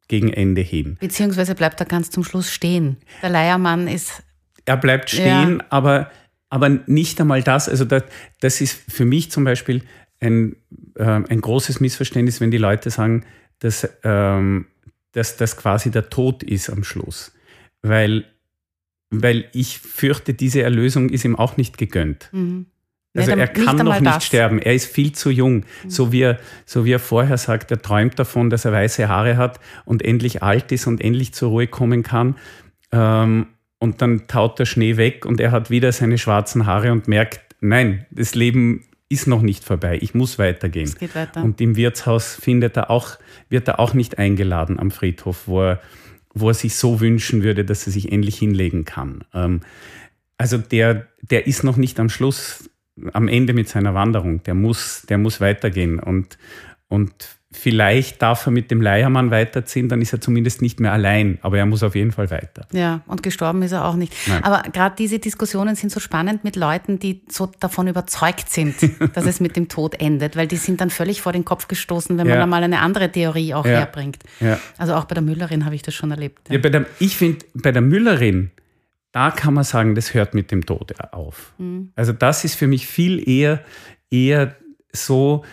gegen 0.09 0.33
Ende 0.33 0.63
hin. 0.63 0.97
Beziehungsweise 1.01 1.55
bleibt 1.55 1.81
er 1.81 1.87
ganz 1.87 2.11
zum 2.11 2.25
Schluss 2.25 2.51
stehen. 2.51 2.97
Der 3.23 3.31
Leiermann 3.31 3.89
ist. 3.89 4.23
Er 4.65 4.77
bleibt 4.77 5.11
stehen, 5.11 5.59
ja. 5.59 5.67
aber 5.71 6.11
aber 6.51 6.69
nicht 6.87 7.21
einmal 7.21 7.43
das, 7.43 7.69
also 7.69 7.85
das, 7.85 8.05
das 8.41 8.61
ist 8.61 8.79
für 8.91 9.05
mich 9.05 9.31
zum 9.31 9.45
Beispiel 9.45 9.83
ein, 10.21 10.57
äh, 10.95 11.05
ein 11.05 11.41
großes 11.41 11.81
Missverständnis, 11.81 12.41
wenn 12.41 12.51
die 12.51 12.59
Leute 12.59 12.91
sagen, 12.91 13.25
dass, 13.59 13.89
ähm, 14.03 14.67
dass 15.13 15.37
das 15.37 15.57
quasi 15.57 15.91
der 15.91 16.11
Tod 16.11 16.43
ist 16.43 16.71
am 16.71 16.85
Schluss. 16.85 17.33
Weil, 17.83 18.25
weil 19.11 19.49
ich 19.53 19.79
fürchte, 19.79 20.35
diese 20.35 20.63
Erlösung 20.63 21.11
ist 21.11 21.25
ihm 21.25 21.37
auch 21.37 21.57
nicht 21.57 21.79
gegönnt. 21.79 22.31
Mhm. 22.33 22.67
Also 23.17 23.31
er 23.33 23.49
kann 23.49 23.77
nicht 23.77 23.85
noch 23.85 24.01
nicht 24.01 24.17
das. 24.17 24.25
sterben, 24.25 24.59
er 24.59 24.75
ist 24.75 24.87
viel 24.87 25.13
zu 25.13 25.31
jung. 25.31 25.65
Mhm. 25.85 25.91
So, 25.91 26.13
wie 26.13 26.23
er, 26.23 26.39
so 26.67 26.85
wie 26.85 26.93
er 26.93 26.99
vorher 26.99 27.39
sagt, 27.39 27.71
er 27.71 27.81
träumt 27.81 28.19
davon, 28.19 28.51
dass 28.51 28.65
er 28.65 28.73
weiße 28.73 29.09
Haare 29.09 29.37
hat 29.37 29.61
und 29.85 30.05
endlich 30.05 30.43
alt 30.43 30.71
ist 30.73 30.87
und 30.87 31.01
endlich 31.01 31.33
zur 31.33 31.51
Ruhe 31.51 31.67
kommen 31.67 32.03
kann. 32.03 32.37
Ähm, 32.93 33.47
und 33.79 34.03
dann 34.03 34.27
taut 34.27 34.59
der 34.59 34.67
Schnee 34.67 34.97
weg 34.97 35.25
und 35.25 35.41
er 35.41 35.53
hat 35.53 35.71
wieder 35.71 35.93
seine 35.93 36.19
schwarzen 36.19 36.67
Haare 36.67 36.93
und 36.93 37.09
merkt, 37.09 37.41
nein, 37.61 38.07
das 38.11 38.35
Leben 38.35 38.85
ist 39.09 39.27
noch 39.27 39.41
nicht 39.41 39.65
vorbei, 39.65 39.99
ich 40.01 40.15
muss 40.15 40.39
weitergehen. 40.39 40.85
Es 40.85 40.99
geht 40.99 41.15
weiter. 41.15 41.43
Und 41.43 41.61
im 41.61 41.77
Wirtshaus 41.77 42.35
findet 42.35 42.77
er 42.77 42.91
auch, 42.91 43.19
wird 43.49 43.69
er 43.69 43.81
auch 43.81 43.95
nicht 43.95 44.19
eingeladen 44.19 44.79
am 44.79 44.91
Friedhof, 44.91 45.47
wo 45.47 45.63
er, 45.63 45.81
wo 46.35 46.49
er 46.49 46.55
sich 46.55 46.75
so 46.75 47.01
wünschen 47.01 47.43
würde, 47.43 47.65
dass 47.65 47.87
er 47.87 47.93
sich 47.93 48.13
endlich 48.13 48.37
hinlegen 48.37 48.85
kann. 48.85 49.25
Ähm, 49.33 49.61
also 50.37 50.59
der, 50.59 51.07
der 51.23 51.47
ist 51.47 51.65
noch 51.65 51.77
nicht 51.77 51.99
am 51.99 52.11
Schluss, 52.11 52.69
am 53.13 53.29
Ende 53.29 53.53
mit 53.53 53.69
seiner 53.69 53.95
Wanderung. 53.95 54.43
Der 54.45 54.55
muss, 54.55 55.03
der 55.09 55.19
muss 55.19 55.41
weitergehen. 55.41 55.99
Und, 55.99 56.39
und 56.89 57.39
Vielleicht 57.51 58.21
darf 58.21 58.45
er 58.45 58.53
mit 58.53 58.71
dem 58.71 58.83
Leiermann 58.83 59.31
weiterziehen, 59.31 59.89
dann 59.89 60.03
ist 60.03 60.13
er 60.13 60.21
zumindest 60.21 60.61
nicht 60.61 60.81
mehr 60.81 60.93
allein, 60.93 61.39
aber 61.41 61.57
er 61.57 61.65
muss 61.65 61.83
auf 61.83 61.95
jeden 61.95 62.13
Fall 62.13 62.31
weiter. 62.31 62.67
Ja, 62.75 63.01
und 63.07 63.23
gestorben 63.23 63.63
ist 63.63 63.73
er 63.73 63.87
auch 63.87 63.95
nicht. 63.95 64.13
Nein. 64.27 64.45
Aber 64.45 64.69
gerade 64.71 64.95
diese 64.99 65.19
Diskussionen 65.19 65.75
sind 65.75 65.91
so 65.91 65.99
spannend 65.99 66.45
mit 66.45 66.57
Leuten, 66.57 66.99
die 66.99 67.23
so 67.27 67.51
davon 67.59 67.89
überzeugt 67.89 68.51
sind, 68.51 68.75
dass 69.15 69.25
es 69.25 69.41
mit 69.41 69.57
dem 69.57 69.69
Tod 69.69 69.99
endet, 69.99 70.37
weil 70.37 70.47
die 70.47 70.57
sind 70.57 70.83
dann 70.83 70.91
völlig 70.91 71.23
vor 71.23 71.33
den 71.33 71.47
Kopf 71.47 71.69
gestoßen, 71.69 72.19
wenn 72.19 72.27
ja. 72.27 72.35
man 72.35 72.43
einmal 72.43 72.63
eine 72.63 72.81
andere 72.81 73.11
Theorie 73.11 73.55
auch 73.55 73.65
ja. 73.65 73.79
herbringt. 73.79 74.19
Ja. 74.41 74.61
Also 74.77 74.95
auch 74.95 75.07
bei 75.07 75.15
der 75.15 75.23
Müllerin 75.23 75.65
habe 75.65 75.75
ich 75.75 75.81
das 75.81 75.95
schon 75.95 76.11
erlebt. 76.11 76.51
Ja. 76.51 76.59
Der, 76.59 76.85
ich 76.99 77.17
finde, 77.17 77.47
bei 77.55 77.73
der 77.73 77.83
Müllerin, 77.83 78.51
da 79.13 79.31
kann 79.31 79.55
man 79.55 79.65
sagen, 79.65 79.95
das 79.95 80.15
hört 80.15 80.35
mit 80.35 80.51
dem 80.51 80.67
Tod 80.67 80.93
auf. 81.13 81.55
Mhm. 81.59 81.93
Also 81.97 82.13
das 82.13 82.45
ist 82.45 82.55
für 82.55 82.67
mich 82.67 82.87
viel 82.87 83.27
eher, 83.29 83.65
eher 84.11 84.57
so, 84.93 85.45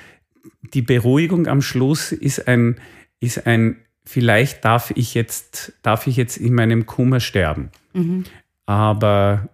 die 0.74 0.82
Beruhigung 0.82 1.48
am 1.48 1.62
Schluss 1.62 2.12
ist 2.12 2.48
ein, 2.48 2.80
ist 3.20 3.48
ein, 3.48 3.78
vielleicht 4.04 4.66
darf 4.66 4.92
ich 4.96 5.14
jetzt, 5.14 5.74
darf 5.82 6.08
ich 6.08 6.18
jetzt 6.18 6.38
in 6.38 6.54
meinem 6.54 6.86
Kummer 6.86 7.20
sterben. 7.20 7.70
Mhm. 7.94 8.26
Aber, 8.66 9.50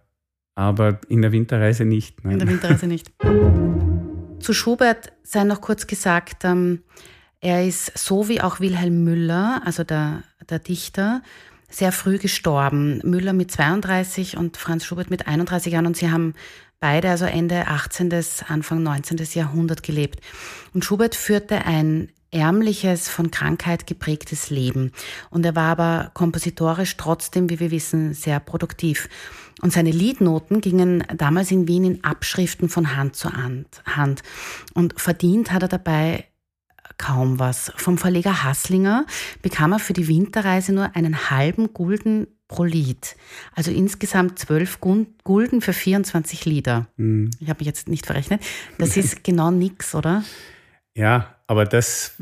aber 0.56 1.00
in 1.08 1.22
der 1.22 1.32
Winterreise 1.32 1.86
nicht. 1.86 2.24
Nein. 2.24 2.34
In 2.34 2.40
der 2.40 2.48
Winterreise 2.48 2.88
nicht. 2.88 3.12
Zu 4.40 4.54
Schubert 4.54 5.14
sei 5.24 5.44
noch 5.44 5.62
kurz 5.62 5.86
gesagt, 5.86 6.44
ähm, 6.44 6.82
er 7.40 7.66
ist 7.66 7.98
so 7.98 8.28
wie 8.28 8.42
auch 8.42 8.60
Wilhelm 8.60 9.04
Müller, 9.04 9.62
also 9.66 9.84
der, 9.84 10.24
der 10.50 10.60
Dichter, 10.60 11.22
sehr 11.72 11.92
früh 11.92 12.18
gestorben. 12.18 13.02
Müller 13.04 13.34
mit 13.34 13.52
32 13.52 14.38
und 14.38 14.58
Franz 14.58 14.86
Schubert 14.86 15.10
mit 15.10 15.28
31 15.28 15.74
Jahren 15.74 15.88
und 15.88 15.98
sie 15.98 16.12
haben 16.12 16.36
beide 16.80 17.10
also 17.10 17.26
Ende 17.26 17.68
18., 17.68 18.12
Anfang 18.48 18.84
19. 18.84 19.18
Jahrhundert 19.34 19.84
gelebt. 19.84 20.20
Und 20.74 20.84
Schubert 20.86 21.16
führte 21.16 21.66
ein 21.66 22.10
ärmliches, 22.32 23.10
von 23.10 23.30
Krankheit 23.30 23.88
geprägtes 23.88 24.50
Leben. 24.50 24.92
Und 25.30 25.46
er 25.46 25.56
war 25.56 25.72
aber 25.72 26.12
kompositorisch 26.14 26.98
trotzdem, 26.98 27.50
wie 27.50 27.60
wir 27.60 27.72
wissen, 27.72 28.14
sehr 28.14 28.40
produktiv. 28.40 29.10
Und 29.62 29.74
seine 29.74 29.92
Liednoten 29.92 30.62
gingen 30.62 31.04
damals 31.16 31.52
in 31.52 31.68
Wien 31.68 31.84
in 31.84 32.04
Abschriften 32.04 32.70
von 32.70 32.96
Hand 32.96 33.16
zu 33.16 33.30
Hand. 33.32 34.24
Und 34.74 35.00
verdient 35.00 35.52
hat 35.52 35.64
er 35.64 35.68
dabei 35.68 36.26
kaum 37.02 37.40
was. 37.40 37.74
Vom 37.76 37.98
Verleger 37.98 38.44
Hasslinger 38.44 39.06
bekam 39.42 39.74
er 39.74 39.80
für 39.80 39.94
die 39.94 40.08
Winterreise 40.08 40.72
nur 40.72 40.96
einen 40.96 41.30
halben 41.30 41.74
Gulden 41.74 42.28
pro 42.48 42.64
Lied. 42.64 43.16
Also 43.56 43.72
insgesamt 43.72 44.38
zwölf 44.38 44.80
Gulden 44.80 45.62
für 45.62 45.74
24 45.74 46.46
Lieder. 46.46 46.88
Mhm. 46.98 47.32
Ich 47.40 47.50
habe 47.50 47.60
mich 47.60 47.68
jetzt 47.68 47.88
nicht 47.88 48.06
verrechnet. 48.06 48.44
Das 48.78 48.98
ist 48.98 49.24
genau 49.24 49.50
nichts, 49.50 49.96
oder? 49.96 50.24
Ja, 50.94 51.36
aber 51.48 51.66
das, 51.66 52.14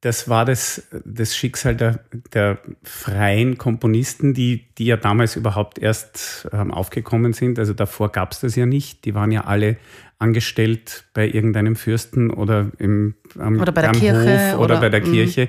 das 0.00 0.28
war 0.28 0.46
das, 0.46 0.88
das 1.04 1.36
Schicksal 1.36 1.76
der, 1.76 2.00
der 2.32 2.58
freien 2.82 3.58
Komponisten, 3.58 4.32
die, 4.32 4.66
die 4.78 4.86
ja 4.86 4.96
damals 4.96 5.36
überhaupt 5.36 5.78
erst 5.78 6.48
ähm, 6.52 6.72
aufgekommen 6.72 7.34
sind. 7.34 7.58
Also 7.58 7.74
davor 7.74 8.10
gab 8.10 8.32
es 8.32 8.40
das 8.40 8.56
ja 8.56 8.64
nicht. 8.64 9.04
Die 9.04 9.14
waren 9.14 9.30
ja 9.30 9.44
alle 9.44 9.76
angestellt 10.18 11.04
bei 11.12 11.28
irgendeinem 11.28 11.76
Fürsten 11.76 12.30
oder 12.30 12.70
im 12.78 13.14
am, 13.38 13.60
oder 13.60 13.72
bei 13.72 13.82
der 13.82 13.92
Kirche 13.92 14.52
Hof 14.52 14.54
oder, 14.54 14.64
oder 14.64 14.80
bei 14.80 14.88
der 14.88 15.00
mhm. 15.00 15.12
Kirche. 15.12 15.48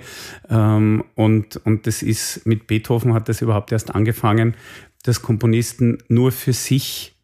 Ähm, 0.50 1.04
und, 1.16 1.58
und 1.66 1.88
das 1.88 2.02
ist 2.02 2.46
mit 2.46 2.68
Beethoven 2.68 3.14
hat 3.14 3.30
das 3.30 3.42
überhaupt 3.42 3.72
erst 3.72 3.96
angefangen, 3.96 4.56
dass 5.04 5.22
Komponisten 5.22 5.98
nur 6.10 6.32
für 6.32 6.54
sich 6.54 7.16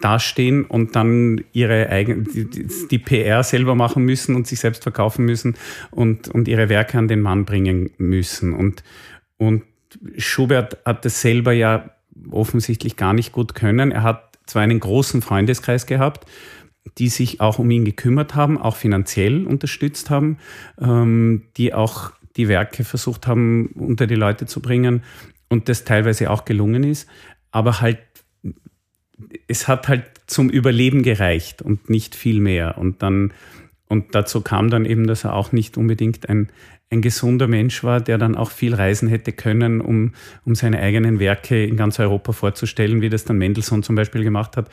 dastehen 0.00 0.64
und 0.64 0.96
dann 0.96 1.44
ihre 1.52 1.88
eigene, 1.88 2.24
die, 2.24 2.66
die, 2.90 2.98
PR 2.98 3.42
selber 3.44 3.74
machen 3.74 4.04
müssen 4.04 4.34
und 4.34 4.46
sich 4.46 4.58
selbst 4.58 4.82
verkaufen 4.82 5.24
müssen 5.24 5.54
und, 5.90 6.28
und 6.28 6.48
ihre 6.48 6.68
Werke 6.68 6.98
an 6.98 7.08
den 7.08 7.20
Mann 7.20 7.44
bringen 7.44 7.90
müssen. 7.98 8.54
Und, 8.54 8.82
und 9.36 9.62
Schubert 10.18 10.78
hat 10.84 11.04
das 11.04 11.20
selber 11.20 11.52
ja 11.52 11.90
offensichtlich 12.30 12.96
gar 12.96 13.12
nicht 13.12 13.32
gut 13.32 13.54
können. 13.54 13.92
Er 13.92 14.02
hat 14.02 14.38
zwar 14.46 14.62
einen 14.62 14.80
großen 14.80 15.22
Freundeskreis 15.22 15.86
gehabt, 15.86 16.26
die 16.98 17.08
sich 17.08 17.40
auch 17.40 17.58
um 17.58 17.70
ihn 17.70 17.84
gekümmert 17.84 18.34
haben, 18.34 18.58
auch 18.58 18.76
finanziell 18.76 19.46
unterstützt 19.46 20.10
haben, 20.10 20.38
ähm, 20.80 21.44
die 21.56 21.72
auch 21.72 22.12
die 22.36 22.48
Werke 22.48 22.84
versucht 22.84 23.26
haben, 23.26 23.68
unter 23.74 24.06
die 24.06 24.16
Leute 24.16 24.46
zu 24.46 24.60
bringen 24.60 25.02
und 25.48 25.68
das 25.68 25.84
teilweise 25.84 26.30
auch 26.30 26.44
gelungen 26.44 26.84
ist. 26.84 27.08
Aber 27.52 27.80
halt, 27.80 27.98
es 29.48 29.68
hat 29.68 29.88
halt 29.88 30.04
zum 30.26 30.48
Überleben 30.48 31.02
gereicht 31.02 31.62
und 31.62 31.90
nicht 31.90 32.14
viel 32.14 32.40
mehr. 32.40 32.78
Und 32.78 33.02
dann, 33.02 33.32
und 33.88 34.14
dazu 34.14 34.40
kam 34.40 34.70
dann 34.70 34.84
eben, 34.84 35.06
dass 35.06 35.24
er 35.24 35.34
auch 35.34 35.52
nicht 35.52 35.76
unbedingt 35.76 36.28
ein, 36.28 36.50
ein 36.90 37.02
gesunder 37.02 37.46
Mensch 37.48 37.84
war, 37.84 38.00
der 38.00 38.18
dann 38.18 38.34
auch 38.36 38.50
viel 38.50 38.74
reisen 38.74 39.08
hätte 39.08 39.32
können, 39.32 39.80
um, 39.80 40.12
um 40.44 40.54
seine 40.54 40.80
eigenen 40.80 41.18
Werke 41.18 41.64
in 41.64 41.76
ganz 41.76 41.98
Europa 41.98 42.32
vorzustellen, 42.32 43.00
wie 43.00 43.08
das 43.08 43.24
dann 43.24 43.38
Mendelssohn 43.38 43.82
zum 43.82 43.96
Beispiel 43.96 44.24
gemacht 44.24 44.56
hat. 44.56 44.70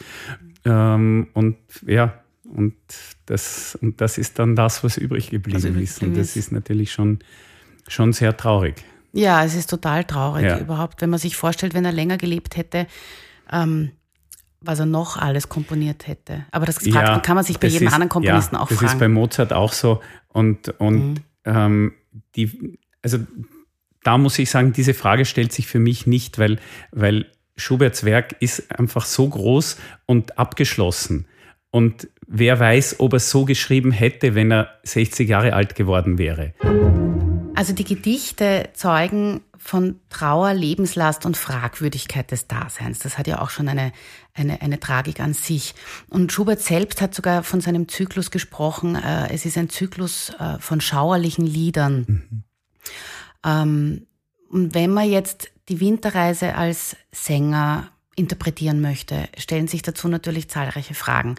Ähm, 0.65 1.27
und 1.33 1.57
ja, 1.85 2.21
und 2.43 2.75
das, 3.25 3.77
und 3.81 4.01
das 4.01 4.17
ist 4.17 4.39
dann 4.39 4.55
das, 4.55 4.83
was 4.83 4.97
übrig 4.97 5.29
geblieben 5.29 5.55
also 5.55 5.67
ist. 5.79 6.01
Und 6.03 6.17
das 6.17 6.35
ist 6.35 6.51
natürlich 6.51 6.91
schon, 6.91 7.19
schon 7.87 8.13
sehr 8.13 8.35
traurig. 8.35 8.83
Ja, 9.13 9.43
es 9.43 9.55
ist 9.55 9.69
total 9.69 10.03
traurig 10.03 10.45
ja. 10.45 10.59
überhaupt, 10.59 11.01
wenn 11.01 11.09
man 11.09 11.19
sich 11.19 11.35
vorstellt, 11.35 11.73
wenn 11.73 11.85
er 11.85 11.91
länger 11.91 12.17
gelebt 12.17 12.55
hätte, 12.55 12.87
ähm, 13.51 13.91
was 14.61 14.79
er 14.79 14.85
noch 14.85 15.17
alles 15.17 15.49
komponiert 15.49 16.07
hätte. 16.07 16.45
Aber 16.51 16.65
das 16.65 16.85
ja, 16.85 17.19
kann 17.19 17.35
man 17.35 17.43
sich 17.43 17.59
bei 17.59 17.67
jedem 17.67 17.87
ist, 17.87 17.93
anderen 17.93 18.09
Komponisten 18.09 18.55
ja, 18.55 18.61
auch 18.61 18.69
das 18.69 18.77
fragen. 18.77 18.87
Das 18.87 18.93
ist 18.93 18.99
bei 18.99 19.07
Mozart 19.07 19.53
auch 19.53 19.73
so. 19.73 20.01
Und, 20.27 20.69
und 20.79 21.13
mhm. 21.13 21.15
ähm, 21.45 21.93
die, 22.35 22.77
also 23.01 23.17
da 24.03 24.17
muss 24.17 24.37
ich 24.39 24.49
sagen, 24.49 24.73
diese 24.73 24.93
Frage 24.93 25.25
stellt 25.25 25.51
sich 25.51 25.67
für 25.67 25.79
mich 25.79 26.07
nicht, 26.07 26.37
weil, 26.37 26.59
weil 26.91 27.25
Schuberts 27.55 28.03
Werk 28.03 28.35
ist 28.39 28.71
einfach 28.77 29.05
so 29.05 29.27
groß 29.27 29.77
und 30.05 30.37
abgeschlossen. 30.37 31.27
Und 31.71 32.09
wer 32.27 32.59
weiß, 32.59 32.99
ob 32.99 33.13
er 33.13 33.19
so 33.19 33.45
geschrieben 33.45 33.91
hätte, 33.91 34.35
wenn 34.35 34.51
er 34.51 34.79
60 34.83 35.27
Jahre 35.27 35.53
alt 35.53 35.75
geworden 35.75 36.17
wäre. 36.17 36.53
Also 37.55 37.73
die 37.73 37.83
Gedichte 37.83 38.69
zeugen 38.73 39.41
von 39.63 39.99
Trauer, 40.09 40.53
Lebenslast 40.53 41.25
und 41.25 41.37
Fragwürdigkeit 41.37 42.31
des 42.31 42.47
Daseins. 42.47 42.99
Das 42.99 43.17
hat 43.17 43.27
ja 43.27 43.41
auch 43.41 43.51
schon 43.51 43.69
eine, 43.69 43.93
eine, 44.33 44.61
eine 44.61 44.79
Tragik 44.79 45.19
an 45.19 45.33
sich. 45.33 45.75
Und 46.09 46.31
Schubert 46.31 46.61
selbst 46.61 46.99
hat 46.99 47.13
sogar 47.13 47.43
von 47.43 47.61
seinem 47.61 47.87
Zyklus 47.87 48.31
gesprochen. 48.31 48.95
Äh, 48.95 49.31
es 49.31 49.45
ist 49.45 49.57
ein 49.57 49.69
Zyklus 49.69 50.31
äh, 50.39 50.57
von 50.59 50.81
schauerlichen 50.81 51.45
Liedern. 51.45 52.05
Mhm. 52.07 52.43
Ähm, 53.45 54.07
und 54.49 54.73
wenn 54.73 54.91
man 54.91 55.09
jetzt 55.09 55.51
die 55.69 55.79
Winterreise 55.79 56.55
als 56.55 56.97
Sänger 57.11 57.91
interpretieren 58.15 58.81
möchte, 58.81 59.29
stellen 59.37 59.67
sich 59.67 59.83
dazu 59.83 60.07
natürlich 60.07 60.49
zahlreiche 60.49 60.95
Fragen. 60.95 61.35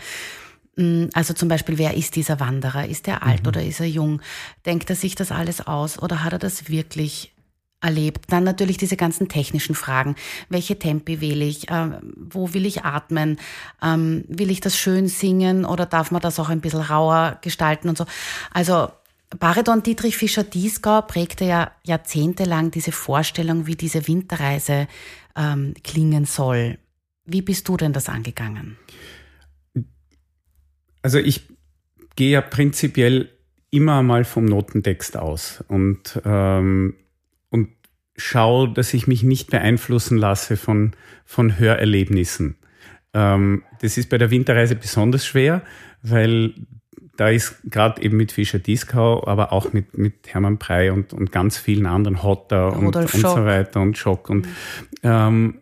Mm, 0.76 1.06
also 1.12 1.35
zum 1.35 1.48
Beispiel, 1.48 1.76
wer 1.76 1.94
ist 1.94 2.16
dieser 2.16 2.40
Wanderer? 2.40 2.87
Ist 2.87 3.08
er 3.08 3.24
alt 3.24 3.42
mhm. 3.42 3.48
oder 3.48 3.64
ist 3.64 3.80
er 3.80 3.87
jung? 3.87 4.22
Denkt 4.64 4.88
er 4.90 4.96
sich 4.96 5.16
das 5.16 5.32
alles 5.32 5.66
aus 5.66 5.98
oder 5.98 6.22
hat 6.24 6.32
er 6.32 6.38
das 6.38 6.68
wirklich 6.68 7.35
erlebt? 7.82 8.26
Dann 8.28 8.44
natürlich 8.44 8.76
diese 8.78 8.96
ganzen 8.96 9.28
technischen 9.28 9.74
Fragen. 9.74 10.16
Welche 10.48 10.78
Tempi 10.78 11.20
wähle 11.20 11.44
ich? 11.44 11.66
Ähm, 11.70 12.14
wo 12.16 12.54
will 12.54 12.64
ich 12.64 12.84
atmen? 12.84 13.38
Ähm, 13.82 14.24
will 14.28 14.50
ich 14.50 14.60
das 14.60 14.76
schön 14.76 15.08
singen 15.08 15.64
oder 15.64 15.86
darf 15.86 16.10
man 16.10 16.22
das 16.22 16.38
auch 16.38 16.48
ein 16.48 16.60
bisschen 16.60 16.80
rauer 16.80 17.38
gestalten 17.42 17.88
und 17.88 17.98
so? 17.98 18.06
Also 18.52 18.88
Bariton 19.38 19.82
Dietrich 19.82 20.16
Fischer-Dieskau 20.16 21.02
prägte 21.02 21.44
ja 21.44 21.72
jahrzehntelang 21.84 22.70
diese 22.70 22.92
Vorstellung, 22.92 23.66
wie 23.66 23.76
diese 23.76 24.06
Winterreise 24.06 24.88
ähm, 25.36 25.74
klingen 25.82 26.24
soll. 26.24 26.78
Wie 27.24 27.42
bist 27.42 27.68
du 27.68 27.76
denn 27.76 27.92
das 27.92 28.08
angegangen? 28.08 28.76
Also 31.02 31.18
ich 31.18 31.48
gehe 32.16 32.30
ja 32.30 32.40
prinzipiell 32.40 33.30
immer 33.70 34.02
mal 34.02 34.24
vom 34.24 34.44
Notentext 34.44 35.16
aus 35.16 35.64
und, 35.68 36.20
ähm, 36.24 36.94
schaue, 38.22 38.72
dass 38.72 38.94
ich 38.94 39.06
mich 39.06 39.22
nicht 39.22 39.50
beeinflussen 39.50 40.16
lasse 40.16 40.56
von, 40.56 40.92
von 41.24 41.58
Hörerlebnissen. 41.58 42.56
Ähm, 43.14 43.64
das 43.80 43.98
ist 43.98 44.08
bei 44.08 44.18
der 44.18 44.30
Winterreise 44.30 44.76
besonders 44.76 45.26
schwer, 45.26 45.62
weil 46.02 46.54
da 47.16 47.28
ist 47.28 47.56
gerade 47.64 48.00
eben 48.02 48.16
mit 48.16 48.32
Fischer 48.32 48.58
Dieskau, 48.58 49.26
aber 49.26 49.52
auch 49.52 49.72
mit, 49.72 49.98
mit 49.98 50.14
Hermann 50.28 50.58
Prey 50.58 50.90
und, 50.90 51.12
und 51.12 51.30
ganz 51.30 51.58
vielen 51.58 51.87
anderen, 51.87 52.22
Hotter 52.22 52.74
und, 52.74 52.96
und 52.96 53.08
so 53.11 53.44
weiter 53.44 53.80
und 53.80 53.98
Schock. 53.98 54.30
Und 54.30 54.46
mhm. 54.46 54.52
ähm, 55.02 55.58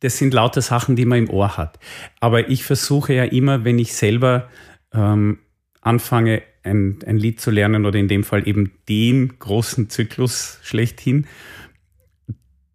das 0.00 0.18
sind 0.18 0.34
lauter 0.34 0.62
Sachen, 0.62 0.96
die 0.96 1.04
man 1.04 1.18
im 1.18 1.30
Ohr 1.30 1.56
hat. 1.56 1.78
Aber 2.20 2.48
ich 2.48 2.64
versuche 2.64 3.12
ja 3.12 3.24
immer, 3.24 3.64
wenn 3.64 3.78
ich 3.78 3.94
selber 3.94 4.48
ähm, 4.92 5.38
anfange, 5.80 6.42
ein, 6.64 7.00
ein 7.06 7.16
Lied 7.16 7.40
zu 7.40 7.50
lernen 7.50 7.86
oder 7.86 7.98
in 7.98 8.08
dem 8.08 8.24
Fall 8.24 8.46
eben 8.46 8.72
den 8.88 9.38
großen 9.38 9.90
Zyklus 9.90 10.58
schlechthin, 10.62 11.26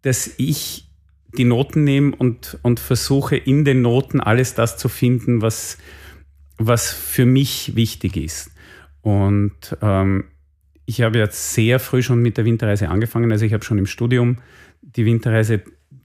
dass 0.08 0.32
ich 0.38 0.88
die 1.36 1.44
Noten 1.44 1.84
nehme 1.84 2.16
und, 2.16 2.58
und 2.62 2.80
versuche 2.80 3.36
in 3.36 3.66
den 3.66 3.82
Noten 3.82 4.20
alles 4.20 4.54
das 4.54 4.78
zu 4.78 4.88
finden, 4.88 5.42
was, 5.42 5.76
was 6.56 6.90
für 6.90 7.26
mich 7.26 7.76
wichtig 7.76 8.16
ist. 8.16 8.50
Und 9.02 9.76
ähm, 9.82 10.24
ich 10.86 11.02
habe 11.02 11.18
jetzt 11.18 11.52
sehr 11.52 11.78
früh 11.78 12.02
schon 12.02 12.22
mit 12.22 12.38
der 12.38 12.46
Winterreise 12.46 12.88
angefangen. 12.88 13.30
Also 13.30 13.44
ich 13.44 13.52
habe 13.52 13.66
schon 13.66 13.76
im 13.76 13.84
Studium 13.84 14.38
die 14.80 15.04
Winterreise 15.04 15.60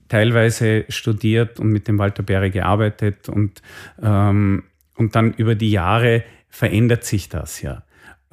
teilweise 0.08 0.84
studiert 0.90 1.58
und 1.58 1.70
mit 1.70 1.88
dem 1.88 1.98
Walter 1.98 2.22
Berry 2.22 2.50
gearbeitet 2.50 3.30
und, 3.30 3.62
ähm, 4.02 4.64
und 4.96 5.16
dann 5.16 5.32
über 5.32 5.54
die 5.54 5.70
Jahre 5.70 6.24
verändert 6.50 7.04
sich 7.04 7.30
das 7.30 7.62
ja. 7.62 7.84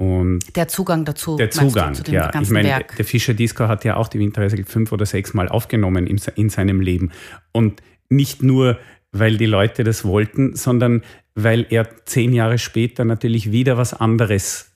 Und 0.01 0.39
der 0.55 0.67
Zugang 0.67 1.05
dazu. 1.05 1.35
Der 1.35 1.51
Zugang, 1.51 1.93
du, 1.93 2.11
ja. 2.11 2.31
Ich 2.41 2.49
meine, 2.49 2.69
Werk. 2.69 2.95
der 2.95 3.05
Fischer 3.05 3.35
Disco 3.35 3.67
hat 3.67 3.85
ja 3.85 3.97
auch 3.97 4.07
die 4.07 4.17
Winterreise 4.17 4.57
fünf 4.65 4.91
oder 4.91 5.05
sechs 5.05 5.35
Mal 5.35 5.47
aufgenommen 5.47 6.07
in, 6.07 6.19
in 6.33 6.49
seinem 6.49 6.81
Leben. 6.81 7.11
Und 7.51 7.83
nicht 8.09 8.41
nur, 8.41 8.79
weil 9.11 9.37
die 9.37 9.45
Leute 9.45 9.83
das 9.83 10.03
wollten, 10.03 10.55
sondern 10.55 11.03
weil 11.35 11.67
er 11.69 11.87
zehn 12.05 12.33
Jahre 12.33 12.57
später 12.57 13.05
natürlich 13.05 13.51
wieder 13.51 13.77
was 13.77 13.93
anderes 13.93 14.71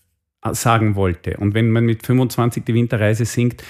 sagen 0.51 0.93
wollte. 0.93 1.37
Und 1.37 1.55
wenn 1.55 1.71
man 1.71 1.85
mit 1.85 2.05
25 2.05 2.63
die 2.63 2.75
Winterreise 2.75 3.25
singt, 3.25 3.63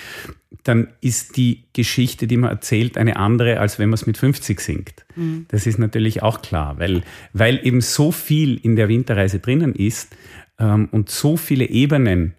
dann 0.63 0.89
ist 0.99 1.37
die 1.37 1.63
Geschichte, 1.71 2.27
die 2.27 2.35
man 2.35 2.49
erzählt, 2.49 2.97
eine 2.97 3.15
andere, 3.15 3.61
als 3.61 3.79
wenn 3.79 3.87
man 3.87 3.93
es 3.93 4.05
mit 4.05 4.17
50 4.17 4.59
singt. 4.59 5.05
Mhm. 5.15 5.45
Das 5.47 5.67
ist 5.67 5.79
natürlich 5.79 6.21
auch 6.21 6.41
klar, 6.41 6.79
weil, 6.79 7.03
weil 7.31 7.65
eben 7.65 7.79
so 7.79 8.11
viel 8.11 8.57
in 8.57 8.75
der 8.75 8.89
Winterreise 8.89 9.39
drinnen 9.39 9.73
ist 9.73 10.17
ähm, 10.59 10.89
und 10.91 11.09
so 11.09 11.37
viele 11.37 11.65
Ebenen, 11.65 12.33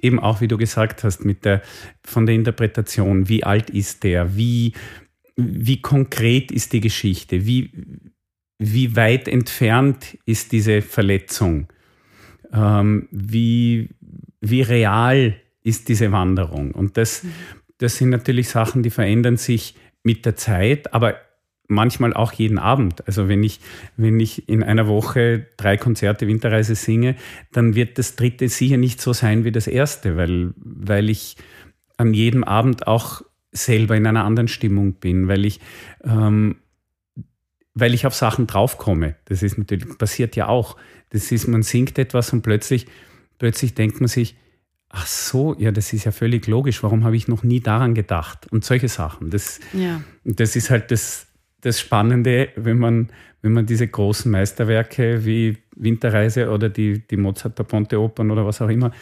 eben 0.00 0.18
auch 0.20 0.40
wie 0.40 0.48
du 0.48 0.56
gesagt 0.56 1.04
hast, 1.04 1.24
mit 1.24 1.44
der, 1.44 1.62
von 2.04 2.26
der 2.26 2.34
Interpretation, 2.34 3.28
wie 3.28 3.44
alt 3.44 3.70
ist 3.70 4.04
der, 4.04 4.36
wie, 4.36 4.72
wie 5.36 5.80
konkret 5.80 6.50
ist 6.50 6.72
die 6.72 6.80
Geschichte, 6.80 7.46
wie, 7.46 7.72
wie 8.58 8.96
weit 8.96 9.28
entfernt 9.28 10.18
ist 10.24 10.52
diese 10.52 10.82
Verletzung, 10.82 11.68
ähm, 12.52 13.08
wie, 13.10 13.90
wie 14.40 14.62
real 14.62 15.36
ist 15.62 15.88
diese 15.88 16.12
Wanderung. 16.12 16.72
Und 16.72 16.96
das, 16.96 17.24
mhm. 17.24 17.32
das 17.78 17.96
sind 17.96 18.10
natürlich 18.10 18.48
Sachen, 18.48 18.82
die 18.82 18.90
verändern 18.90 19.36
sich 19.36 19.74
mit 20.02 20.24
der 20.24 20.36
Zeit, 20.36 20.92
aber 20.94 21.16
manchmal 21.68 22.14
auch 22.14 22.32
jeden 22.32 22.58
Abend. 22.58 23.06
Also 23.06 23.28
wenn 23.28 23.44
ich, 23.44 23.60
wenn 23.96 24.18
ich 24.18 24.48
in 24.48 24.62
einer 24.62 24.88
Woche 24.88 25.46
drei 25.56 25.76
Konzerte 25.76 26.26
Winterreise 26.26 26.74
singe, 26.74 27.14
dann 27.52 27.74
wird 27.74 27.98
das 27.98 28.16
dritte 28.16 28.48
sicher 28.48 28.78
nicht 28.78 29.00
so 29.00 29.12
sein 29.12 29.44
wie 29.44 29.52
das 29.52 29.66
erste, 29.66 30.16
weil, 30.16 30.52
weil 30.56 31.10
ich 31.10 31.36
an 31.98 32.14
jedem 32.14 32.42
Abend 32.42 32.86
auch 32.86 33.22
selber 33.52 33.96
in 33.96 34.06
einer 34.06 34.24
anderen 34.24 34.48
Stimmung 34.48 34.94
bin, 34.94 35.28
weil 35.28 35.44
ich, 35.44 35.60
ähm, 36.04 36.56
weil 37.74 37.94
ich 37.94 38.06
auf 38.06 38.14
Sachen 38.14 38.46
draufkomme. 38.46 39.16
Das 39.26 39.42
ist 39.42 39.58
natürlich, 39.58 39.98
passiert 39.98 40.36
ja 40.36 40.48
auch. 40.48 40.76
Das 41.10 41.30
ist, 41.30 41.46
man 41.48 41.62
singt 41.62 41.98
etwas 41.98 42.32
und 42.32 42.42
plötzlich, 42.42 42.86
plötzlich 43.38 43.74
denkt 43.74 44.00
man 44.00 44.08
sich, 44.08 44.36
ach 44.90 45.06
so, 45.06 45.54
ja, 45.58 45.70
das 45.70 45.92
ist 45.92 46.04
ja 46.04 46.12
völlig 46.12 46.46
logisch. 46.46 46.82
Warum 46.82 47.04
habe 47.04 47.16
ich 47.16 47.28
noch 47.28 47.42
nie 47.42 47.60
daran 47.60 47.94
gedacht? 47.94 48.50
Und 48.50 48.64
solche 48.64 48.88
Sachen. 48.88 49.30
Das, 49.30 49.60
ja. 49.72 50.02
das 50.24 50.56
ist 50.56 50.70
halt 50.70 50.90
das, 50.90 51.27
das 51.60 51.80
Spannende, 51.80 52.50
wenn 52.56 52.78
man, 52.78 53.10
wenn 53.42 53.52
man 53.52 53.66
diese 53.66 53.86
großen 53.86 54.30
Meisterwerke 54.30 55.24
wie 55.24 55.58
Winterreise 55.76 56.50
oder 56.50 56.68
die, 56.68 57.06
die 57.06 57.16
Mozart 57.16 57.58
der 57.58 57.64
Ponte 57.64 58.00
Opern 58.00 58.30
oder 58.30 58.44
was 58.46 58.60
auch 58.60 58.68
immer 58.68 58.92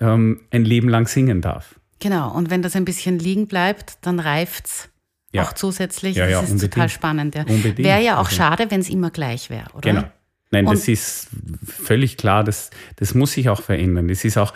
ähm, 0.00 0.40
ein 0.50 0.64
Leben 0.64 0.88
lang 0.88 1.06
singen 1.06 1.40
darf. 1.40 1.78
Genau, 2.00 2.34
und 2.34 2.50
wenn 2.50 2.62
das 2.62 2.74
ein 2.74 2.84
bisschen 2.84 3.18
liegen 3.18 3.46
bleibt, 3.46 3.98
dann 4.02 4.18
reift 4.18 4.66
es 4.66 4.88
ja. 5.32 5.42
auch 5.42 5.52
zusätzlich. 5.52 6.16
Ja, 6.16 6.26
ja, 6.26 6.40
das 6.40 6.44
ist 6.44 6.50
unbedingt. 6.52 6.74
total 6.74 6.88
spannend. 6.88 7.34
Ja. 7.34 7.44
Wäre 7.48 8.02
ja 8.02 8.14
auch 8.16 8.26
also. 8.26 8.36
schade, 8.36 8.70
wenn 8.70 8.80
es 8.80 8.90
immer 8.90 9.10
gleich 9.10 9.50
wäre, 9.50 9.68
oder? 9.74 9.90
Genau. 9.90 10.04
Nein, 10.50 10.66
und 10.66 10.74
das 10.74 10.86
ist 10.86 11.30
völlig 11.64 12.18
klar, 12.18 12.44
das, 12.44 12.70
das 12.96 13.14
muss 13.14 13.32
sich 13.32 13.48
auch 13.48 13.62
verändern. 13.62 14.08
Das 14.08 14.22
ist 14.22 14.36
auch 14.36 14.52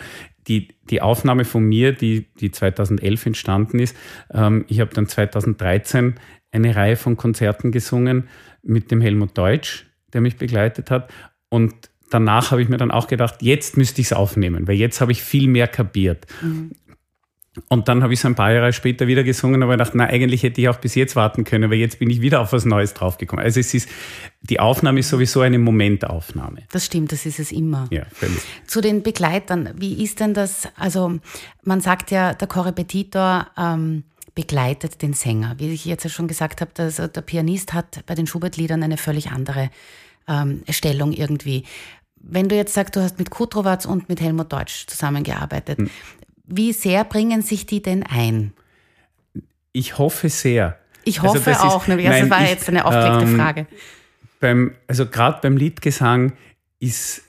die, 0.47 0.69
die 0.89 1.01
Aufnahme 1.01 1.43
von 1.43 1.63
mir, 1.63 1.91
die, 1.91 2.27
die 2.39 2.51
2011 2.51 3.25
entstanden 3.25 3.79
ist, 3.79 3.95
ähm, 4.31 4.65
ich 4.67 4.79
habe 4.79 4.93
dann 4.93 5.07
2013 5.07 6.15
eine 6.57 6.75
Reihe 6.75 6.95
von 6.95 7.17
Konzerten 7.17 7.71
gesungen 7.71 8.27
mit 8.63 8.91
dem 8.91 9.01
Helmut 9.01 9.37
Deutsch, 9.37 9.85
der 10.13 10.21
mich 10.21 10.37
begleitet 10.37 10.91
hat. 10.91 11.09
Und 11.49 11.73
danach 12.09 12.51
habe 12.51 12.61
ich 12.61 12.69
mir 12.69 12.77
dann 12.77 12.91
auch 12.91 13.07
gedacht, 13.07 13.35
jetzt 13.41 13.77
müsste 13.77 14.01
ich 14.01 14.07
es 14.07 14.13
aufnehmen, 14.13 14.67
weil 14.67 14.75
jetzt 14.75 15.01
habe 15.01 15.11
ich 15.11 15.21
viel 15.21 15.47
mehr 15.47 15.67
kapiert. 15.67 16.27
Mhm. 16.41 16.71
Und 17.69 17.87
dann 17.87 18.03
habe 18.03 18.13
ich 18.13 18.19
es 18.19 18.25
ein 18.25 18.35
paar 18.35 18.51
Jahre 18.51 18.71
später 18.71 19.07
wieder 19.07 19.23
gesungen, 19.23 19.63
aber 19.63 19.73
ich 19.73 19.77
dachte, 19.79 19.97
na, 19.97 20.05
eigentlich 20.05 20.43
hätte 20.43 20.61
ich 20.61 20.69
auch 20.69 20.77
bis 20.77 20.95
jetzt 20.95 21.15
warten 21.15 21.43
können, 21.43 21.69
weil 21.69 21.77
jetzt 21.77 21.99
bin 21.99 22.09
ich 22.09 22.21
wieder 22.21 22.39
auf 22.41 22.53
was 22.53 22.65
Neues 22.65 22.93
draufgekommen. 22.93 23.43
Also 23.43 23.59
es 23.59 23.73
ist, 23.73 23.89
die 24.41 24.59
Aufnahme 24.59 24.99
ist 24.99 25.09
sowieso 25.09 25.41
eine 25.41 25.57
Momentaufnahme. 25.57 26.63
Das 26.71 26.85
stimmt, 26.85 27.11
das 27.11 27.25
ist 27.25 27.39
es 27.39 27.51
immer. 27.51 27.87
Ja, 27.91 28.03
völlig. 28.13 28.37
Zu 28.67 28.81
den 28.81 29.01
Begleitern, 29.01 29.71
wie 29.75 30.03
ist 30.03 30.19
denn 30.19 30.33
das, 30.33 30.67
also 30.75 31.19
man 31.63 31.81
sagt 31.81 32.11
ja, 32.11 32.33
der 32.33 32.47
Korrepetitor 32.47 33.47
ähm, 33.57 34.03
begleitet 34.37 35.01
den 35.01 35.13
Sänger. 35.13 35.55
Wie 35.57 35.73
ich 35.73 35.83
jetzt 35.85 36.03
ja 36.03 36.11
schon 36.11 36.27
gesagt 36.27 36.61
habe, 36.61 36.69
dass, 36.75 36.97
der 36.97 37.21
Pianist 37.21 37.73
hat 37.73 38.05
bei 38.05 38.13
den 38.13 38.27
Schubert-Liedern 38.27 38.83
eine 38.83 38.97
völlig 38.97 39.31
andere 39.31 39.71
ähm, 40.27 40.61
Stellung 40.69 41.11
irgendwie. 41.11 41.63
Wenn 42.17 42.47
du 42.47 42.55
jetzt 42.55 42.75
sagst, 42.75 42.95
du 42.95 43.01
hast 43.01 43.17
mit 43.17 43.31
Kutrowatz 43.31 43.85
und 43.85 44.09
mit 44.09 44.21
Helmut 44.21 44.53
Deutsch 44.53 44.85
zusammengearbeitet, 44.85 45.79
hm. 45.79 45.89
wie 46.45 46.71
sehr 46.71 47.03
bringen 47.03 47.41
sich 47.41 47.65
die 47.65 47.81
denn 47.81 48.03
ein? 48.03 48.53
Ich 49.71 49.97
hoffe 49.97 50.29
sehr. 50.29 50.77
Ich 51.03 51.23
also 51.23 51.39
hoffe 51.39 51.49
also 51.55 51.63
auch, 51.63 51.87
ist, 51.87 51.95
ne? 51.95 52.03
das 52.03 52.29
war 52.29 52.43
ich, 52.43 52.49
jetzt 52.51 52.69
eine 52.69 52.85
aufgelegte 52.85 53.25
ähm, 53.25 53.35
Frage. 53.37 53.65
Beim, 54.39 54.75
also 54.85 55.07
gerade 55.07 55.39
beim 55.41 55.57
Liedgesang 55.57 56.33
ist, 56.79 57.23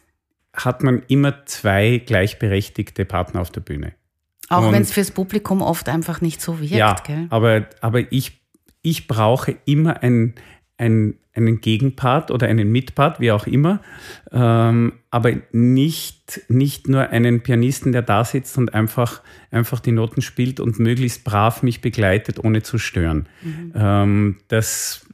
hat 0.52 0.82
man 0.82 1.02
immer 1.08 1.46
zwei 1.46 2.02
gleichberechtigte 2.04 3.06
Partner 3.06 3.40
auf 3.40 3.50
der 3.50 3.62
Bühne. 3.62 3.94
Auch 4.48 4.72
wenn 4.72 4.82
es 4.82 4.92
fürs 4.92 5.10
Publikum 5.10 5.62
oft 5.62 5.88
einfach 5.88 6.20
nicht 6.20 6.40
so 6.40 6.60
wirkt. 6.60 6.72
Ja, 6.72 6.96
gell? 7.06 7.26
aber, 7.30 7.66
aber 7.80 8.12
ich, 8.12 8.40
ich 8.82 9.06
brauche 9.06 9.56
immer 9.66 10.02
ein, 10.02 10.34
ein, 10.78 11.14
einen 11.34 11.60
Gegenpart 11.60 12.30
oder 12.30 12.46
einen 12.46 12.70
Mitpart, 12.70 13.20
wie 13.20 13.32
auch 13.32 13.46
immer, 13.46 13.80
ähm, 14.32 14.94
aber 15.10 15.32
nicht, 15.52 16.42
nicht 16.48 16.88
nur 16.88 17.08
einen 17.10 17.42
Pianisten, 17.42 17.92
der 17.92 18.02
da 18.02 18.24
sitzt 18.24 18.56
und 18.58 18.74
einfach, 18.74 19.22
einfach 19.50 19.80
die 19.80 19.92
Noten 19.92 20.22
spielt 20.22 20.60
und 20.60 20.78
möglichst 20.78 21.24
brav 21.24 21.62
mich 21.62 21.80
begleitet, 21.80 22.42
ohne 22.42 22.62
zu 22.62 22.78
stören. 22.78 23.28
Mhm. 23.42 23.72
Ähm, 23.74 24.36
das, 24.48 25.06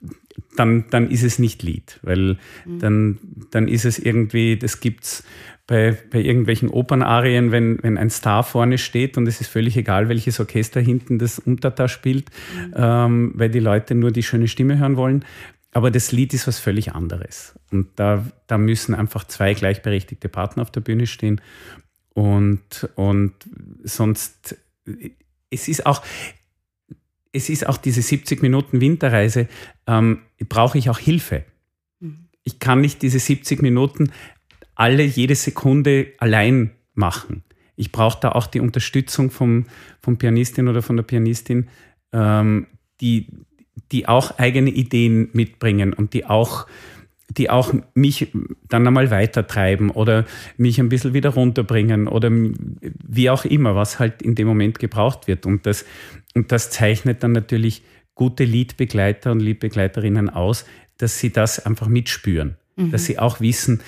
dann, 0.56 0.86
dann 0.90 1.10
ist 1.10 1.22
es 1.22 1.38
nicht 1.38 1.62
Lied, 1.62 1.98
weil 2.02 2.38
mhm. 2.64 2.78
dann, 2.78 3.18
dann 3.50 3.68
ist 3.68 3.84
es 3.84 3.98
irgendwie, 3.98 4.56
das 4.56 4.80
gibt's 4.80 5.24
bei, 5.66 5.96
bei 6.10 6.20
irgendwelchen 6.20 6.68
Opernarien, 6.68 7.50
wenn, 7.50 7.82
wenn 7.82 7.96
ein 7.96 8.10
Star 8.10 8.42
vorne 8.42 8.76
steht 8.76 9.16
und 9.16 9.26
es 9.26 9.40
ist 9.40 9.48
völlig 9.48 9.76
egal, 9.76 10.08
welches 10.08 10.38
Orchester 10.38 10.80
hinten 10.80 11.18
das 11.18 11.38
Unterta 11.38 11.88
spielt, 11.88 12.30
mhm. 12.54 12.74
ähm, 12.76 13.32
weil 13.34 13.48
die 13.48 13.60
Leute 13.60 13.94
nur 13.94 14.10
die 14.10 14.22
schöne 14.22 14.48
Stimme 14.48 14.78
hören 14.78 14.96
wollen. 14.96 15.24
Aber 15.72 15.90
das 15.90 16.12
Lied 16.12 16.34
ist 16.34 16.46
was 16.46 16.60
völlig 16.60 16.94
anderes. 16.94 17.58
Und 17.72 17.88
da, 17.96 18.24
da 18.46 18.58
müssen 18.58 18.94
einfach 18.94 19.24
zwei 19.24 19.54
gleichberechtigte 19.54 20.28
Partner 20.28 20.62
auf 20.62 20.70
der 20.70 20.82
Bühne 20.82 21.06
stehen. 21.06 21.40
Und, 22.12 22.88
und 22.94 23.34
sonst, 23.82 24.56
es 25.50 25.66
ist 25.66 25.84
auch, 25.84 26.02
es 27.32 27.48
ist 27.48 27.66
auch 27.66 27.76
diese 27.76 28.02
70 28.02 28.40
Minuten 28.40 28.80
Winterreise, 28.80 29.48
ähm, 29.88 30.20
brauche 30.48 30.78
ich 30.78 30.90
auch 30.90 30.98
Hilfe. 30.98 31.44
Mhm. 31.98 32.28
Ich 32.44 32.60
kann 32.60 32.80
nicht 32.80 33.02
diese 33.02 33.18
70 33.18 33.60
Minuten 33.60 34.12
alle 34.74 35.04
jede 35.04 35.34
Sekunde 35.34 36.08
allein 36.18 36.70
machen. 36.94 37.44
Ich 37.76 37.92
brauche 37.92 38.18
da 38.20 38.32
auch 38.32 38.46
die 38.46 38.60
Unterstützung 38.60 39.30
vom, 39.30 39.66
vom 40.00 40.16
Pianistin 40.16 40.68
oder 40.68 40.82
von 40.82 40.96
der 40.96 41.02
Pianistin, 41.02 41.68
ähm, 42.12 42.66
die, 43.00 43.28
die 43.92 44.06
auch 44.06 44.38
eigene 44.38 44.70
Ideen 44.70 45.28
mitbringen 45.32 45.92
und 45.92 46.14
die 46.14 46.24
auch, 46.24 46.66
die 47.28 47.50
auch 47.50 47.74
mich 47.94 48.28
dann 48.68 48.86
einmal 48.86 49.10
weitertreiben 49.10 49.90
oder 49.90 50.24
mich 50.56 50.78
ein 50.78 50.88
bisschen 50.88 51.14
wieder 51.14 51.30
runterbringen 51.30 52.06
oder 52.06 52.30
wie 52.30 53.30
auch 53.30 53.44
immer, 53.44 53.74
was 53.74 53.98
halt 53.98 54.22
in 54.22 54.36
dem 54.36 54.46
Moment 54.46 54.78
gebraucht 54.78 55.26
wird. 55.26 55.44
Und 55.44 55.66
das, 55.66 55.84
und 56.34 56.52
das 56.52 56.70
zeichnet 56.70 57.22
dann 57.24 57.32
natürlich 57.32 57.82
gute 58.14 58.44
Liedbegleiter 58.44 59.32
und 59.32 59.40
Liedbegleiterinnen 59.40 60.30
aus, 60.30 60.64
dass 60.98 61.18
sie 61.18 61.32
das 61.32 61.64
einfach 61.64 61.88
mitspüren. 61.88 62.56
Mhm. 62.76 62.92
Dass 62.92 63.06
sie 63.06 63.18
auch 63.18 63.40
wissen, 63.40 63.82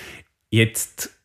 jetzt 0.50 1.16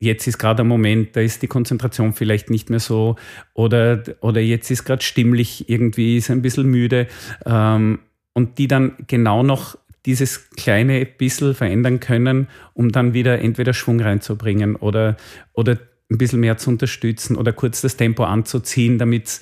jetzt 0.00 0.26
ist 0.26 0.38
gerade 0.38 0.62
ein 0.62 0.68
Moment, 0.68 1.16
da 1.16 1.20
ist 1.20 1.42
die 1.42 1.48
Konzentration 1.48 2.12
vielleicht 2.12 2.50
nicht 2.50 2.70
mehr 2.70 2.80
so 2.80 3.16
oder, 3.54 4.02
oder 4.20 4.40
jetzt 4.40 4.70
ist 4.70 4.84
gerade 4.84 5.02
stimmlich 5.02 5.68
irgendwie, 5.68 6.16
ist 6.16 6.30
ein 6.30 6.42
bisschen 6.42 6.68
müde 6.68 7.08
ähm, 7.44 7.98
und 8.32 8.58
die 8.58 8.68
dann 8.68 8.92
genau 9.06 9.42
noch 9.42 9.76
dieses 10.06 10.50
kleine 10.50 11.04
bisschen 11.04 11.54
verändern 11.54 12.00
können, 12.00 12.48
um 12.74 12.92
dann 12.92 13.12
wieder 13.12 13.40
entweder 13.40 13.74
Schwung 13.74 14.00
reinzubringen 14.00 14.76
oder, 14.76 15.16
oder 15.52 15.78
ein 16.10 16.18
bisschen 16.18 16.40
mehr 16.40 16.56
zu 16.56 16.70
unterstützen 16.70 17.36
oder 17.36 17.52
kurz 17.52 17.80
das 17.80 17.96
Tempo 17.96 18.24
anzuziehen, 18.24 18.98
damit 18.98 19.40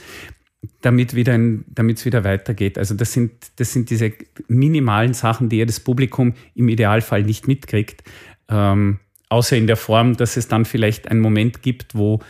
damit 0.80 1.14
wieder 1.14 1.38
es 1.38 2.04
wieder 2.04 2.24
weitergeht. 2.24 2.76
Also 2.76 2.94
das 2.94 3.12
sind, 3.12 3.32
das 3.56 3.72
sind 3.72 3.88
diese 3.90 4.12
minimalen 4.48 5.14
Sachen, 5.14 5.48
die 5.48 5.58
ja 5.58 5.64
das 5.64 5.78
Publikum 5.78 6.34
im 6.54 6.68
Idealfall 6.68 7.22
nicht 7.22 7.46
mitkriegt. 7.46 8.02
Ähm, 8.48 8.98
außer 9.28 9.56
in 9.56 9.66
der 9.66 9.76
Form, 9.76 10.16
dass 10.16 10.36
es 10.36 10.48
dann 10.48 10.64
vielleicht 10.64 11.10
einen 11.10 11.20
Moment 11.20 11.62
gibt, 11.62 11.94
wo 11.94 12.20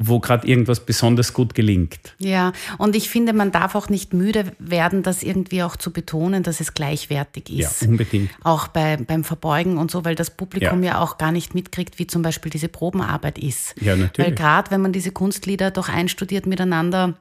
wo 0.00 0.18
gerade 0.18 0.46
irgendwas 0.46 0.84
besonders 0.84 1.32
gut 1.32 1.54
gelingt. 1.54 2.14
Ja, 2.18 2.52
und 2.78 2.96
ich 2.96 3.08
finde, 3.08 3.32
man 3.32 3.52
darf 3.52 3.76
auch 3.76 3.88
nicht 3.88 4.12
müde 4.12 4.52
werden, 4.58 5.02
das 5.04 5.22
irgendwie 5.22 5.62
auch 5.62 5.76
zu 5.76 5.92
betonen, 5.92 6.42
dass 6.42 6.60
es 6.60 6.74
gleichwertig 6.74 7.50
ist. 7.50 7.82
Ja, 7.82 7.88
unbedingt. 7.88 8.30
Auch 8.42 8.68
bei, 8.68 8.96
beim 8.96 9.22
Verbeugen 9.22 9.78
und 9.78 9.92
so, 9.92 10.04
weil 10.04 10.16
das 10.16 10.30
Publikum 10.30 10.82
ja. 10.82 10.94
ja 10.94 11.00
auch 11.00 11.16
gar 11.16 11.30
nicht 11.30 11.54
mitkriegt, 11.54 11.98
wie 11.98 12.08
zum 12.08 12.22
Beispiel 12.22 12.50
diese 12.50 12.68
Probenarbeit 12.68 13.38
ist. 13.38 13.74
Ja, 13.80 13.94
natürlich. 13.94 14.30
Weil 14.30 14.34
gerade, 14.34 14.72
wenn 14.72 14.82
man 14.82 14.92
diese 14.92 15.12
Kunstlieder 15.12 15.70
doch 15.70 15.88
einstudiert 15.88 16.46
miteinander, 16.46 17.14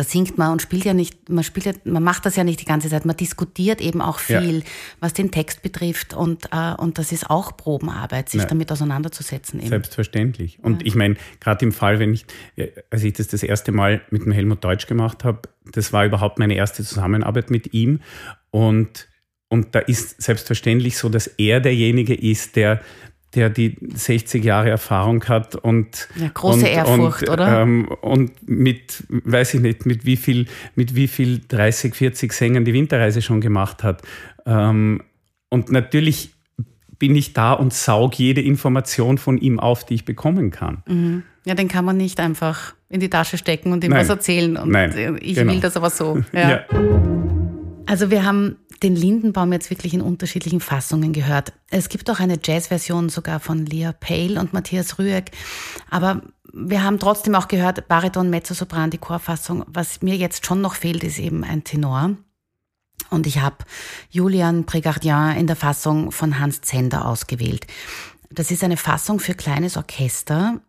da 0.00 0.04
singt 0.04 0.38
man 0.38 0.52
und 0.52 0.62
spielt 0.62 0.86
ja 0.86 0.94
nicht, 0.94 1.28
man 1.28 1.44
spielt 1.44 1.66
ja, 1.66 1.72
man 1.84 2.02
macht 2.02 2.24
das 2.24 2.34
ja 2.34 2.42
nicht 2.42 2.58
die 2.58 2.64
ganze 2.64 2.88
Zeit, 2.88 3.04
man 3.04 3.18
diskutiert 3.18 3.82
eben 3.82 4.00
auch 4.00 4.18
viel, 4.18 4.60
ja. 4.60 4.64
was 4.98 5.12
den 5.12 5.30
Text 5.30 5.60
betrifft 5.60 6.14
und, 6.14 6.46
äh, 6.52 6.72
und 6.78 6.96
das 6.96 7.12
ist 7.12 7.28
auch 7.28 7.54
Probenarbeit, 7.54 8.30
sich 8.30 8.40
ja. 8.40 8.46
damit 8.46 8.72
auseinanderzusetzen. 8.72 9.60
Eben. 9.60 9.68
Selbstverständlich. 9.68 10.58
Und 10.62 10.80
ja. 10.80 10.86
ich 10.86 10.94
meine, 10.94 11.16
gerade 11.38 11.66
im 11.66 11.72
Fall, 11.72 11.98
wenn 11.98 12.14
ich, 12.14 12.24
als 12.90 13.04
ich 13.04 13.12
das 13.12 13.28
das 13.28 13.42
erste 13.42 13.72
Mal 13.72 14.00
mit 14.08 14.24
dem 14.24 14.32
Helmut 14.32 14.64
Deutsch 14.64 14.86
gemacht 14.86 15.22
habe, 15.22 15.42
das 15.70 15.92
war 15.92 16.06
überhaupt 16.06 16.38
meine 16.38 16.54
erste 16.54 16.82
Zusammenarbeit 16.82 17.50
mit 17.50 17.74
ihm 17.74 18.00
und 18.50 19.06
und 19.52 19.74
da 19.74 19.80
ist 19.80 20.22
selbstverständlich 20.22 20.96
so, 20.96 21.08
dass 21.08 21.26
er 21.26 21.60
derjenige 21.60 22.14
ist, 22.14 22.54
der 22.54 22.80
der 23.34 23.48
die 23.48 23.76
60 23.94 24.44
Jahre 24.44 24.70
Erfahrung 24.70 25.24
hat 25.24 25.54
und 25.54 26.08
ja, 26.16 26.28
große 26.32 26.60
und, 26.60 26.66
Ehrfurcht, 26.66 27.28
und, 27.28 27.32
oder? 27.34 27.62
Ähm, 27.62 27.88
und 28.00 28.48
mit, 28.48 29.04
weiß 29.08 29.54
ich 29.54 29.60
nicht, 29.60 29.86
mit 29.86 30.04
wie 30.04 30.16
viel, 30.16 30.46
mit 30.74 30.94
wie 30.94 31.06
viel 31.06 31.40
30, 31.46 31.94
40 31.94 32.32
Sängern 32.32 32.64
die 32.64 32.72
Winterreise 32.72 33.22
schon 33.22 33.40
gemacht 33.40 33.84
hat. 33.84 34.02
Ähm, 34.46 35.02
und 35.48 35.70
natürlich 35.70 36.32
bin 36.98 37.16
ich 37.16 37.32
da 37.32 37.52
und 37.52 37.72
saug 37.72 38.14
jede 38.14 38.40
Information 38.40 39.18
von 39.18 39.38
ihm 39.38 39.58
auf, 39.58 39.84
die 39.84 39.94
ich 39.94 40.04
bekommen 40.04 40.50
kann. 40.50 40.82
Mhm. 40.86 41.22
Ja, 41.44 41.54
den 41.54 41.68
kann 41.68 41.84
man 41.84 41.96
nicht 41.96 42.20
einfach 42.20 42.74
in 42.90 43.00
die 43.00 43.08
Tasche 43.08 43.38
stecken 43.38 43.72
und 43.72 43.82
ihm 43.82 43.90
Nein. 43.90 44.00
was 44.00 44.08
erzählen. 44.08 44.56
Und 44.56 44.70
Nein, 44.70 45.18
ich 45.20 45.36
genau. 45.36 45.52
will 45.52 45.60
das 45.60 45.76
aber 45.76 45.90
so. 45.90 46.22
Ja. 46.32 46.50
ja. 46.50 46.64
Also 47.86 48.10
wir 48.10 48.24
haben 48.24 48.56
den 48.82 48.96
Lindenbaum 48.96 49.52
jetzt 49.52 49.70
wirklich 49.70 49.94
in 49.94 50.00
unterschiedlichen 50.00 50.60
Fassungen 50.60 51.12
gehört. 51.12 51.52
Es 51.68 51.88
gibt 51.88 52.08
auch 52.10 52.20
eine 52.20 52.38
Jazzversion 52.42 53.08
sogar 53.08 53.40
von 53.40 53.66
Leah 53.66 53.92
Pale 53.92 54.40
und 54.40 54.52
Matthias 54.52 54.98
Rüegg. 54.98 55.30
Aber 55.90 56.22
wir 56.52 56.82
haben 56.82 56.98
trotzdem 56.98 57.34
auch 57.34 57.48
gehört, 57.48 57.88
Bariton, 57.88 58.30
Mezzosopran, 58.30 58.90
die 58.90 58.98
Chorfassung. 58.98 59.64
Was 59.68 60.02
mir 60.02 60.16
jetzt 60.16 60.46
schon 60.46 60.60
noch 60.60 60.74
fehlt, 60.74 61.04
ist 61.04 61.18
eben 61.18 61.44
ein 61.44 61.64
Tenor. 61.64 62.16
Und 63.10 63.26
ich 63.26 63.40
habe 63.40 63.56
Julian 64.10 64.66
Prégardien 64.66 65.36
in 65.36 65.46
der 65.46 65.56
Fassung 65.56 66.12
von 66.12 66.38
Hans 66.38 66.60
Zender 66.62 67.06
ausgewählt. 67.06 67.66
Das 68.30 68.50
ist 68.50 68.62
eine 68.62 68.76
Fassung 68.76 69.18
für 69.18 69.34
kleines 69.34 69.76
Orchester 69.76 70.60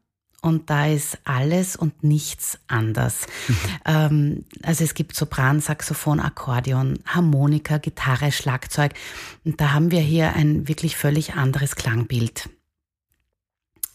und 0.41 0.69
da 0.69 0.87
ist 0.87 1.19
alles 1.23 1.75
und 1.75 2.03
nichts 2.03 2.59
anders. 2.67 3.27
Ähm, 3.83 4.45
also 4.61 4.83
es 4.83 4.93
gibt 4.93 5.15
Sopran, 5.15 5.59
Saxophon, 5.59 6.19
Akkordeon, 6.19 6.99
Harmonika, 7.03 7.79
Gitarre, 7.79 8.31
Schlagzeug. 8.31 8.93
Und 9.43 9.59
da 9.59 9.71
haben 9.73 9.89
wir 9.89 10.01
hier 10.01 10.33
ein 10.33 10.67
wirklich 10.67 10.95
völlig 10.95 11.33
anderes 11.33 11.75
Klangbild. 11.75 12.47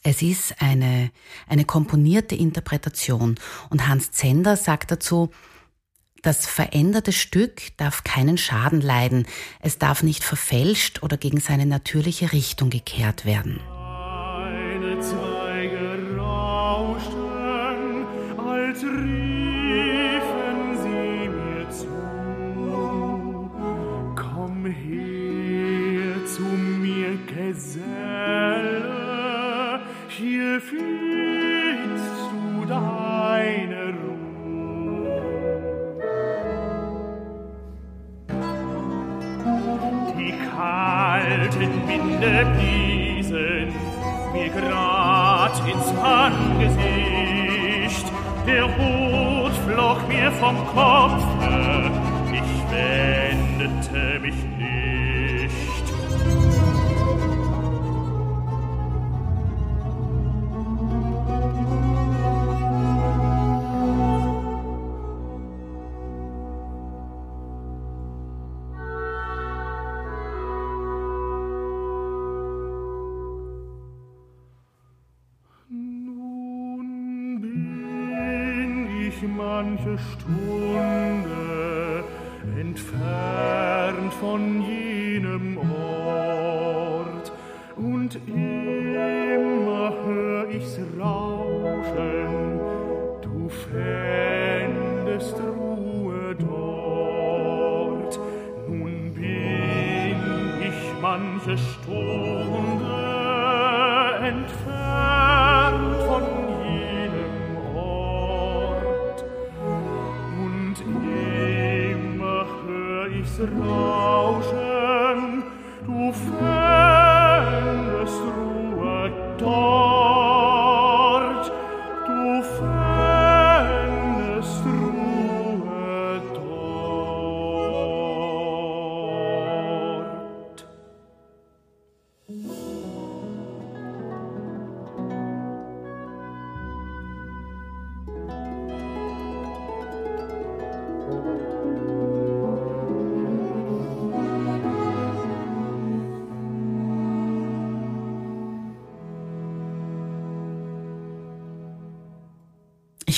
Es 0.03 0.23
ist 0.23 0.61
eine, 0.61 1.11
eine 1.49 1.65
komponierte 1.65 2.35
Interpretation 2.35 3.37
und 3.71 3.87
Hans 3.87 4.11
Zender 4.11 4.57
sagt 4.57 4.91
dazu, 4.91 5.31
das 6.23 6.47
veränderte 6.47 7.13
Stück 7.13 7.77
darf 7.77 8.03
keinen 8.03 8.39
Schaden 8.39 8.81
leiden, 8.81 9.27
es 9.61 9.79
darf 9.79 10.03
nicht 10.03 10.25
verfälscht 10.25 11.03
oder 11.05 11.17
gegen 11.17 11.39
seine 11.39 11.67
natürliche 11.67 12.33
Richtung 12.33 12.71
gekehrt 12.71 13.25
werden. 13.25 13.61
Eine 14.37 15.01
findest 30.61 32.05
du 32.33 32.65
Ruhe. 34.03 34.27
Die 40.19 40.35
kalten 40.51 41.73
Winde 41.89 42.47
bliesen 42.57 43.69
mir 44.33 44.51
grad 44.51 45.55
ins 45.69 45.89
Angesicht, 46.03 46.47
der 48.47 48.65
Hut 48.65 49.53
flog 49.67 50.09
mir 50.09 50.31
vom 50.33 50.57
Kopfe, 50.67 51.91
ich 52.33 52.53
wendete 52.71 54.21
mich 54.21 54.56
manche 79.97 80.56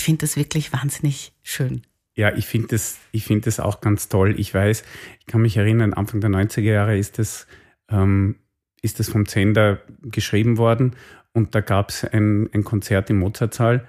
finde 0.09 0.23
das 0.23 0.37
wirklich 0.37 0.73
wahnsinnig 0.73 1.33
schön. 1.43 1.83
Ja, 2.15 2.35
ich 2.35 2.47
finde 2.47 2.69
das, 2.69 2.97
ich 3.13 3.25
finde 3.25 3.45
das 3.45 3.61
auch 3.61 3.83
ganz 3.83 4.09
toll. 4.09 4.35
Ich 4.41 4.55
weiß, 4.55 4.83
ich 5.21 5.27
kann 5.27 5.43
mich 5.43 5.59
erinnern, 5.59 5.93
Anfang 5.93 6.23
der 6.23 6.31
90er 6.31 6.63
Jahre 6.63 6.97
ist 6.97 7.19
das, 7.19 7.47
ähm, 7.91 8.37
ist 8.81 8.99
das 9.01 9.11
vom 9.11 9.27
Zender 9.27 9.83
geschrieben 10.03 10.57
worden 10.57 10.97
und 11.35 11.55
da 11.55 11.61
gab 11.61 11.91
es 11.91 12.05
ein, 12.05 12.49
ein 12.55 12.65
Konzert 12.65 13.11
im 13.11 13.19
Mozartsaal 13.19 13.87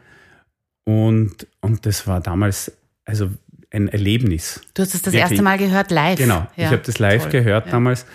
und, 0.84 1.48
und 1.62 1.86
das 1.86 2.06
war 2.06 2.20
damals 2.20 2.72
also 3.06 3.32
ein 3.72 3.88
Erlebnis. 3.88 4.62
Du 4.74 4.82
hast 4.82 4.94
es 4.94 5.02
das 5.02 5.14
Wirklich. 5.14 5.32
erste 5.32 5.42
Mal 5.42 5.58
gehört 5.58 5.90
live. 5.90 6.18
Genau, 6.20 6.46
ich 6.58 6.64
Ja, 6.64 6.72
habe 6.72 6.82
das 6.86 7.00
live 7.00 7.24
toll. 7.24 7.32
gehört 7.32 7.66
Ja. 7.68 7.72
damals 7.72 8.06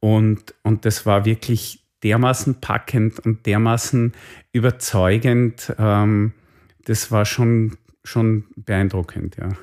und, 0.00 0.52
und 0.64 0.84
das 0.84 1.06
war 1.06 1.24
wirklich 1.24 1.78
dermaßen 2.02 2.60
packend 2.60 3.20
und 3.20 3.46
dermaßen 3.46 4.12
überzeugend. 4.52 5.72
Ähm, 5.78 6.32
das 6.84 7.10
war 7.10 7.24
schon, 7.24 7.76
schon 8.04 8.44
beeindruckend, 8.56 9.36
ja. 9.36 9.56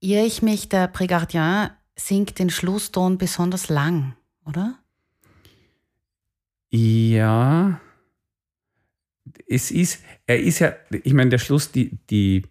Irre 0.00 0.26
ich 0.26 0.42
mich, 0.42 0.68
der 0.68 0.92
Prégardien 0.92 1.70
singt 1.96 2.38
den 2.38 2.50
Schlusston 2.50 3.18
besonders 3.18 3.68
lang, 3.68 4.16
oder? 4.44 4.78
Ja, 6.70 7.80
es 9.46 9.70
ist, 9.70 10.02
er 10.26 10.40
ist 10.40 10.58
ja, 10.58 10.74
ich 10.90 11.14
meine, 11.14 11.30
der 11.30 11.38
Schluss, 11.38 11.70
die, 11.70 11.98
die, 12.10 12.42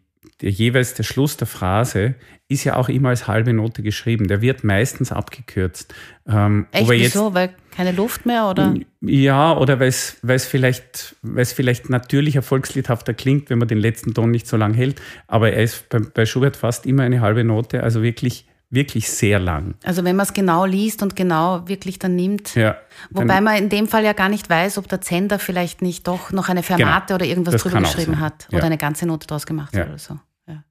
der 0.41 0.49
jeweils 0.49 0.93
der 0.93 1.03
Schluss 1.03 1.37
der 1.37 1.47
Phrase 1.47 2.15
ist 2.47 2.63
ja 2.63 2.75
auch 2.75 2.89
immer 2.89 3.09
als 3.09 3.27
halbe 3.27 3.53
Note 3.53 3.81
geschrieben. 3.83 4.27
Der 4.27 4.41
wird 4.41 4.63
meistens 4.63 5.11
abgekürzt. 5.11 5.93
Ähm, 6.27 6.67
Echt, 6.71 6.89
jetzt, 6.89 7.15
wieso? 7.15 7.33
Weil 7.33 7.55
keine 7.71 7.91
Luft 7.91 8.25
mehr, 8.25 8.47
oder? 8.47 8.75
Ja, 9.01 9.57
oder 9.57 9.79
weil 9.79 9.87
es 9.87 10.45
vielleicht, 10.45 11.15
vielleicht 11.23 11.89
natürlicher, 11.89 12.41
volksliedhafter 12.41 13.13
klingt, 13.13 13.49
wenn 13.49 13.57
man 13.57 13.67
den 13.67 13.79
letzten 13.79 14.13
Ton 14.13 14.31
nicht 14.31 14.47
so 14.47 14.57
lang 14.57 14.73
hält. 14.73 15.01
Aber 15.27 15.51
er 15.51 15.63
ist 15.63 15.89
bei, 15.89 15.99
bei 15.99 16.25
Schubert 16.25 16.55
fast 16.55 16.85
immer 16.85 17.03
eine 17.03 17.21
halbe 17.21 17.43
Note, 17.43 17.81
also 17.81 18.03
wirklich, 18.03 18.45
wirklich 18.73 19.09
sehr 19.09 19.39
lang. 19.39 19.75
Also 19.83 20.03
wenn 20.03 20.15
man 20.15 20.25
es 20.25 20.33
genau 20.33 20.65
liest 20.65 21.01
und 21.03 21.15
genau 21.15 21.67
wirklich 21.67 21.99
dann 21.99 22.15
nimmt. 22.15 22.55
Ja, 22.55 22.77
Wobei 23.11 23.39
man 23.41 23.55
in 23.57 23.69
dem 23.69 23.87
Fall 23.87 24.03
ja 24.03 24.13
gar 24.13 24.29
nicht 24.29 24.49
weiß, 24.49 24.77
ob 24.77 24.87
der 24.87 25.01
Zender 25.01 25.39
vielleicht 25.39 25.81
nicht 25.81 26.07
doch 26.07 26.31
noch 26.31 26.49
eine 26.49 26.63
Fermate 26.63 27.07
Genau. 27.07 27.15
oder 27.15 27.25
irgendwas 27.25 27.61
drüber 27.61 27.79
geschrieben 27.79 28.19
hat 28.19 28.47
Ja. 28.51 28.57
oder 28.57 28.65
eine 28.67 28.77
ganze 28.77 29.05
Note 29.05 29.27
draus 29.27 29.45
gemacht 29.45 29.73
Ja. 29.75 29.81
hat 29.81 29.89
oder 29.89 29.97
so. 29.99 30.19
Ja. 30.47 30.63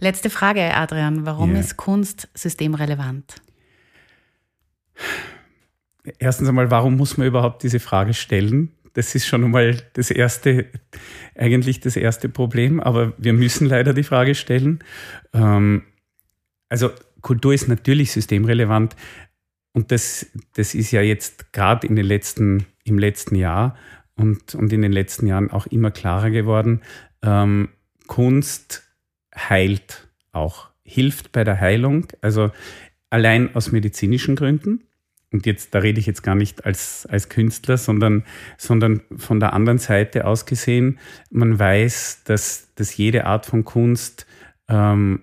Letzte 0.00 0.30
Frage, 0.30 0.74
Adrian. 0.74 1.26
Warum 1.26 1.54
ist 1.56 1.76
Kunst 1.76 2.28
systemrelevant? 2.34 3.36
Erstens 6.18 6.48
einmal, 6.48 6.70
warum 6.70 6.96
muss 6.96 7.16
man 7.16 7.26
überhaupt 7.26 7.62
diese 7.62 7.78
Frage 7.80 8.14
stellen? 8.14 8.72
Das 8.94 9.14
ist 9.14 9.26
schon 9.26 9.44
einmal 9.44 9.76
das 9.94 10.10
erste, 10.10 10.66
eigentlich 11.36 11.80
das 11.80 11.96
erste 11.96 12.28
Problem, 12.28 12.80
aber 12.80 13.14
wir 13.18 13.32
müssen 13.32 13.66
leider 13.66 13.94
die 13.94 14.02
Frage 14.02 14.34
stellen. 14.34 14.80
Ähm, 15.32 15.84
also 16.68 16.90
Kultur 17.22 17.54
ist 17.54 17.68
natürlich 17.68 18.12
systemrelevant. 18.12 18.96
Und 19.72 19.90
das, 19.90 20.26
das 20.54 20.74
ist 20.74 20.90
ja 20.90 21.00
jetzt 21.00 21.52
gerade 21.52 21.86
in 21.86 21.96
den 21.96 22.04
letzten, 22.04 22.66
im 22.84 22.98
letzten 22.98 23.36
Jahr 23.36 23.76
und, 24.16 24.54
und 24.54 24.72
in 24.72 24.82
den 24.82 24.92
letzten 24.92 25.26
Jahren 25.26 25.50
auch 25.50 25.66
immer 25.66 25.90
klarer 25.90 26.30
geworden. 26.30 26.82
Ähm, 27.22 27.70
Kunst 28.06 28.82
heilt 29.34 30.08
auch, 30.32 30.68
hilft 30.82 31.32
bei 31.32 31.44
der 31.44 31.58
Heilung, 31.58 32.06
also 32.20 32.50
allein 33.08 33.54
aus 33.54 33.72
medizinischen 33.72 34.36
Gründen. 34.36 34.84
Und 35.32 35.46
jetzt, 35.46 35.74
da 35.74 35.78
rede 35.78 35.98
ich 35.98 36.04
jetzt 36.04 36.22
gar 36.22 36.34
nicht 36.34 36.66
als, 36.66 37.06
als 37.06 37.30
Künstler, 37.30 37.78
sondern, 37.78 38.24
sondern 38.58 39.00
von 39.16 39.40
der 39.40 39.54
anderen 39.54 39.78
Seite 39.78 40.26
aus 40.26 40.44
gesehen, 40.44 40.98
man 41.30 41.58
weiß, 41.58 42.24
dass, 42.24 42.74
dass 42.74 42.94
jede 42.98 43.24
Art 43.24 43.46
von 43.46 43.64
Kunst 43.64 44.26
ähm, 44.68 45.22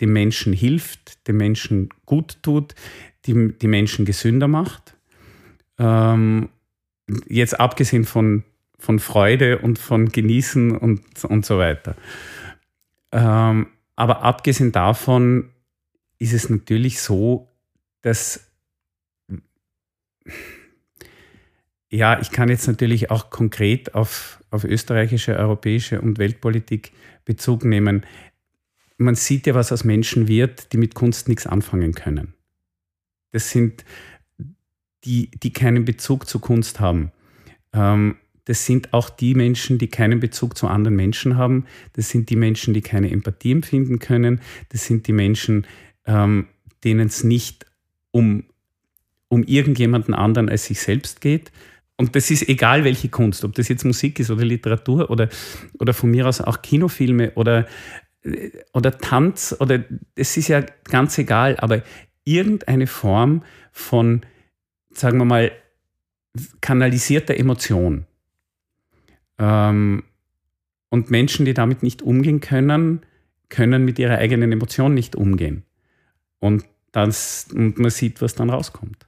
dem 0.00 0.12
Menschen 0.12 0.52
hilft, 0.52 1.26
dem 1.26 1.38
Menschen 1.38 1.88
gut 2.04 2.38
tut, 2.42 2.74
die, 3.24 3.52
die 3.58 3.68
Menschen 3.68 4.04
gesünder 4.04 4.48
macht. 4.48 4.96
Ähm, 5.78 6.48
jetzt 7.28 7.58
abgesehen 7.58 8.04
von, 8.04 8.44
von 8.78 8.98
Freude 8.98 9.58
und 9.58 9.78
von 9.78 10.08
Genießen 10.10 10.76
und, 10.76 11.24
und 11.24 11.46
so 11.46 11.58
weiter. 11.58 11.96
Ähm, 13.12 13.68
aber 13.94 14.22
abgesehen 14.22 14.72
davon 14.72 15.50
ist 16.18 16.32
es 16.32 16.50
natürlich 16.50 17.00
so, 17.00 17.48
dass 18.02 18.50
ja, 21.88 22.20
ich 22.20 22.30
kann 22.30 22.48
jetzt 22.48 22.66
natürlich 22.66 23.10
auch 23.10 23.30
konkret 23.30 23.94
auf, 23.94 24.42
auf 24.50 24.64
österreichische, 24.64 25.36
europäische 25.36 26.00
und 26.00 26.18
Weltpolitik 26.18 26.92
Bezug 27.24 27.64
nehmen. 27.64 28.04
Man 28.98 29.14
sieht 29.14 29.46
ja, 29.46 29.54
was 29.54 29.72
aus 29.72 29.84
Menschen 29.84 30.28
wird, 30.28 30.72
die 30.72 30.78
mit 30.78 30.94
Kunst 30.94 31.28
nichts 31.28 31.46
anfangen 31.46 31.94
können. 31.94 32.34
Das 33.32 33.50
sind 33.50 33.84
die, 35.04 35.30
die 35.30 35.52
keinen 35.52 35.84
Bezug 35.84 36.28
zu 36.28 36.38
Kunst 36.38 36.80
haben. 36.80 37.12
Ähm, 37.72 38.16
das 38.46 38.64
sind 38.64 38.92
auch 38.92 39.10
die 39.10 39.34
Menschen, 39.34 39.78
die 39.78 39.88
keinen 39.88 40.20
Bezug 40.20 40.56
zu 40.56 40.68
anderen 40.68 40.96
Menschen 40.96 41.36
haben. 41.36 41.66
Das 41.94 42.08
sind 42.08 42.30
die 42.30 42.36
Menschen, 42.36 42.74
die 42.74 42.80
keine 42.80 43.10
Empathie 43.10 43.52
empfinden 43.52 43.98
können. 43.98 44.40
Das 44.70 44.86
sind 44.86 45.06
die 45.08 45.12
Menschen, 45.12 45.66
ähm, 46.06 46.46
denen 46.84 47.08
es 47.08 47.24
nicht 47.24 47.66
um, 48.12 48.44
um 49.28 49.42
irgendjemanden 49.42 50.14
anderen 50.14 50.48
als 50.48 50.66
sich 50.66 50.80
selbst 50.80 51.20
geht. 51.20 51.50
Und 51.96 52.14
das 52.14 52.30
ist 52.30 52.48
egal, 52.48 52.84
welche 52.84 53.08
Kunst, 53.08 53.42
ob 53.44 53.54
das 53.54 53.68
jetzt 53.68 53.84
Musik 53.84 54.20
ist 54.20 54.30
oder 54.30 54.44
Literatur 54.44 55.10
oder, 55.10 55.28
oder 55.80 55.92
von 55.92 56.10
mir 56.10 56.28
aus 56.28 56.40
auch 56.40 56.62
Kinofilme 56.62 57.32
oder, 57.34 57.66
oder 58.72 58.98
Tanz 58.98 59.54
oder 59.58 59.84
es 60.14 60.36
ist 60.36 60.48
ja 60.48 60.62
ganz 60.84 61.16
egal, 61.18 61.56
aber 61.58 61.82
irgendeine 62.24 62.86
Form 62.86 63.42
von, 63.72 64.22
sagen 64.90 65.18
wir 65.18 65.24
mal, 65.24 65.52
kanalisierter 66.60 67.36
Emotion. 67.36 68.06
Ähm, 69.38 70.02
und 70.88 71.10
Menschen, 71.10 71.44
die 71.44 71.54
damit 71.54 71.82
nicht 71.82 72.02
umgehen 72.02 72.40
können, 72.40 73.00
können 73.48 73.84
mit 73.84 73.98
ihrer 73.98 74.18
eigenen 74.18 74.52
Emotion 74.52 74.94
nicht 74.94 75.16
umgehen. 75.16 75.64
Und, 76.38 76.64
das, 76.92 77.48
und 77.52 77.78
man 77.78 77.90
sieht, 77.90 78.20
was 78.22 78.34
dann 78.34 78.50
rauskommt. 78.50 79.05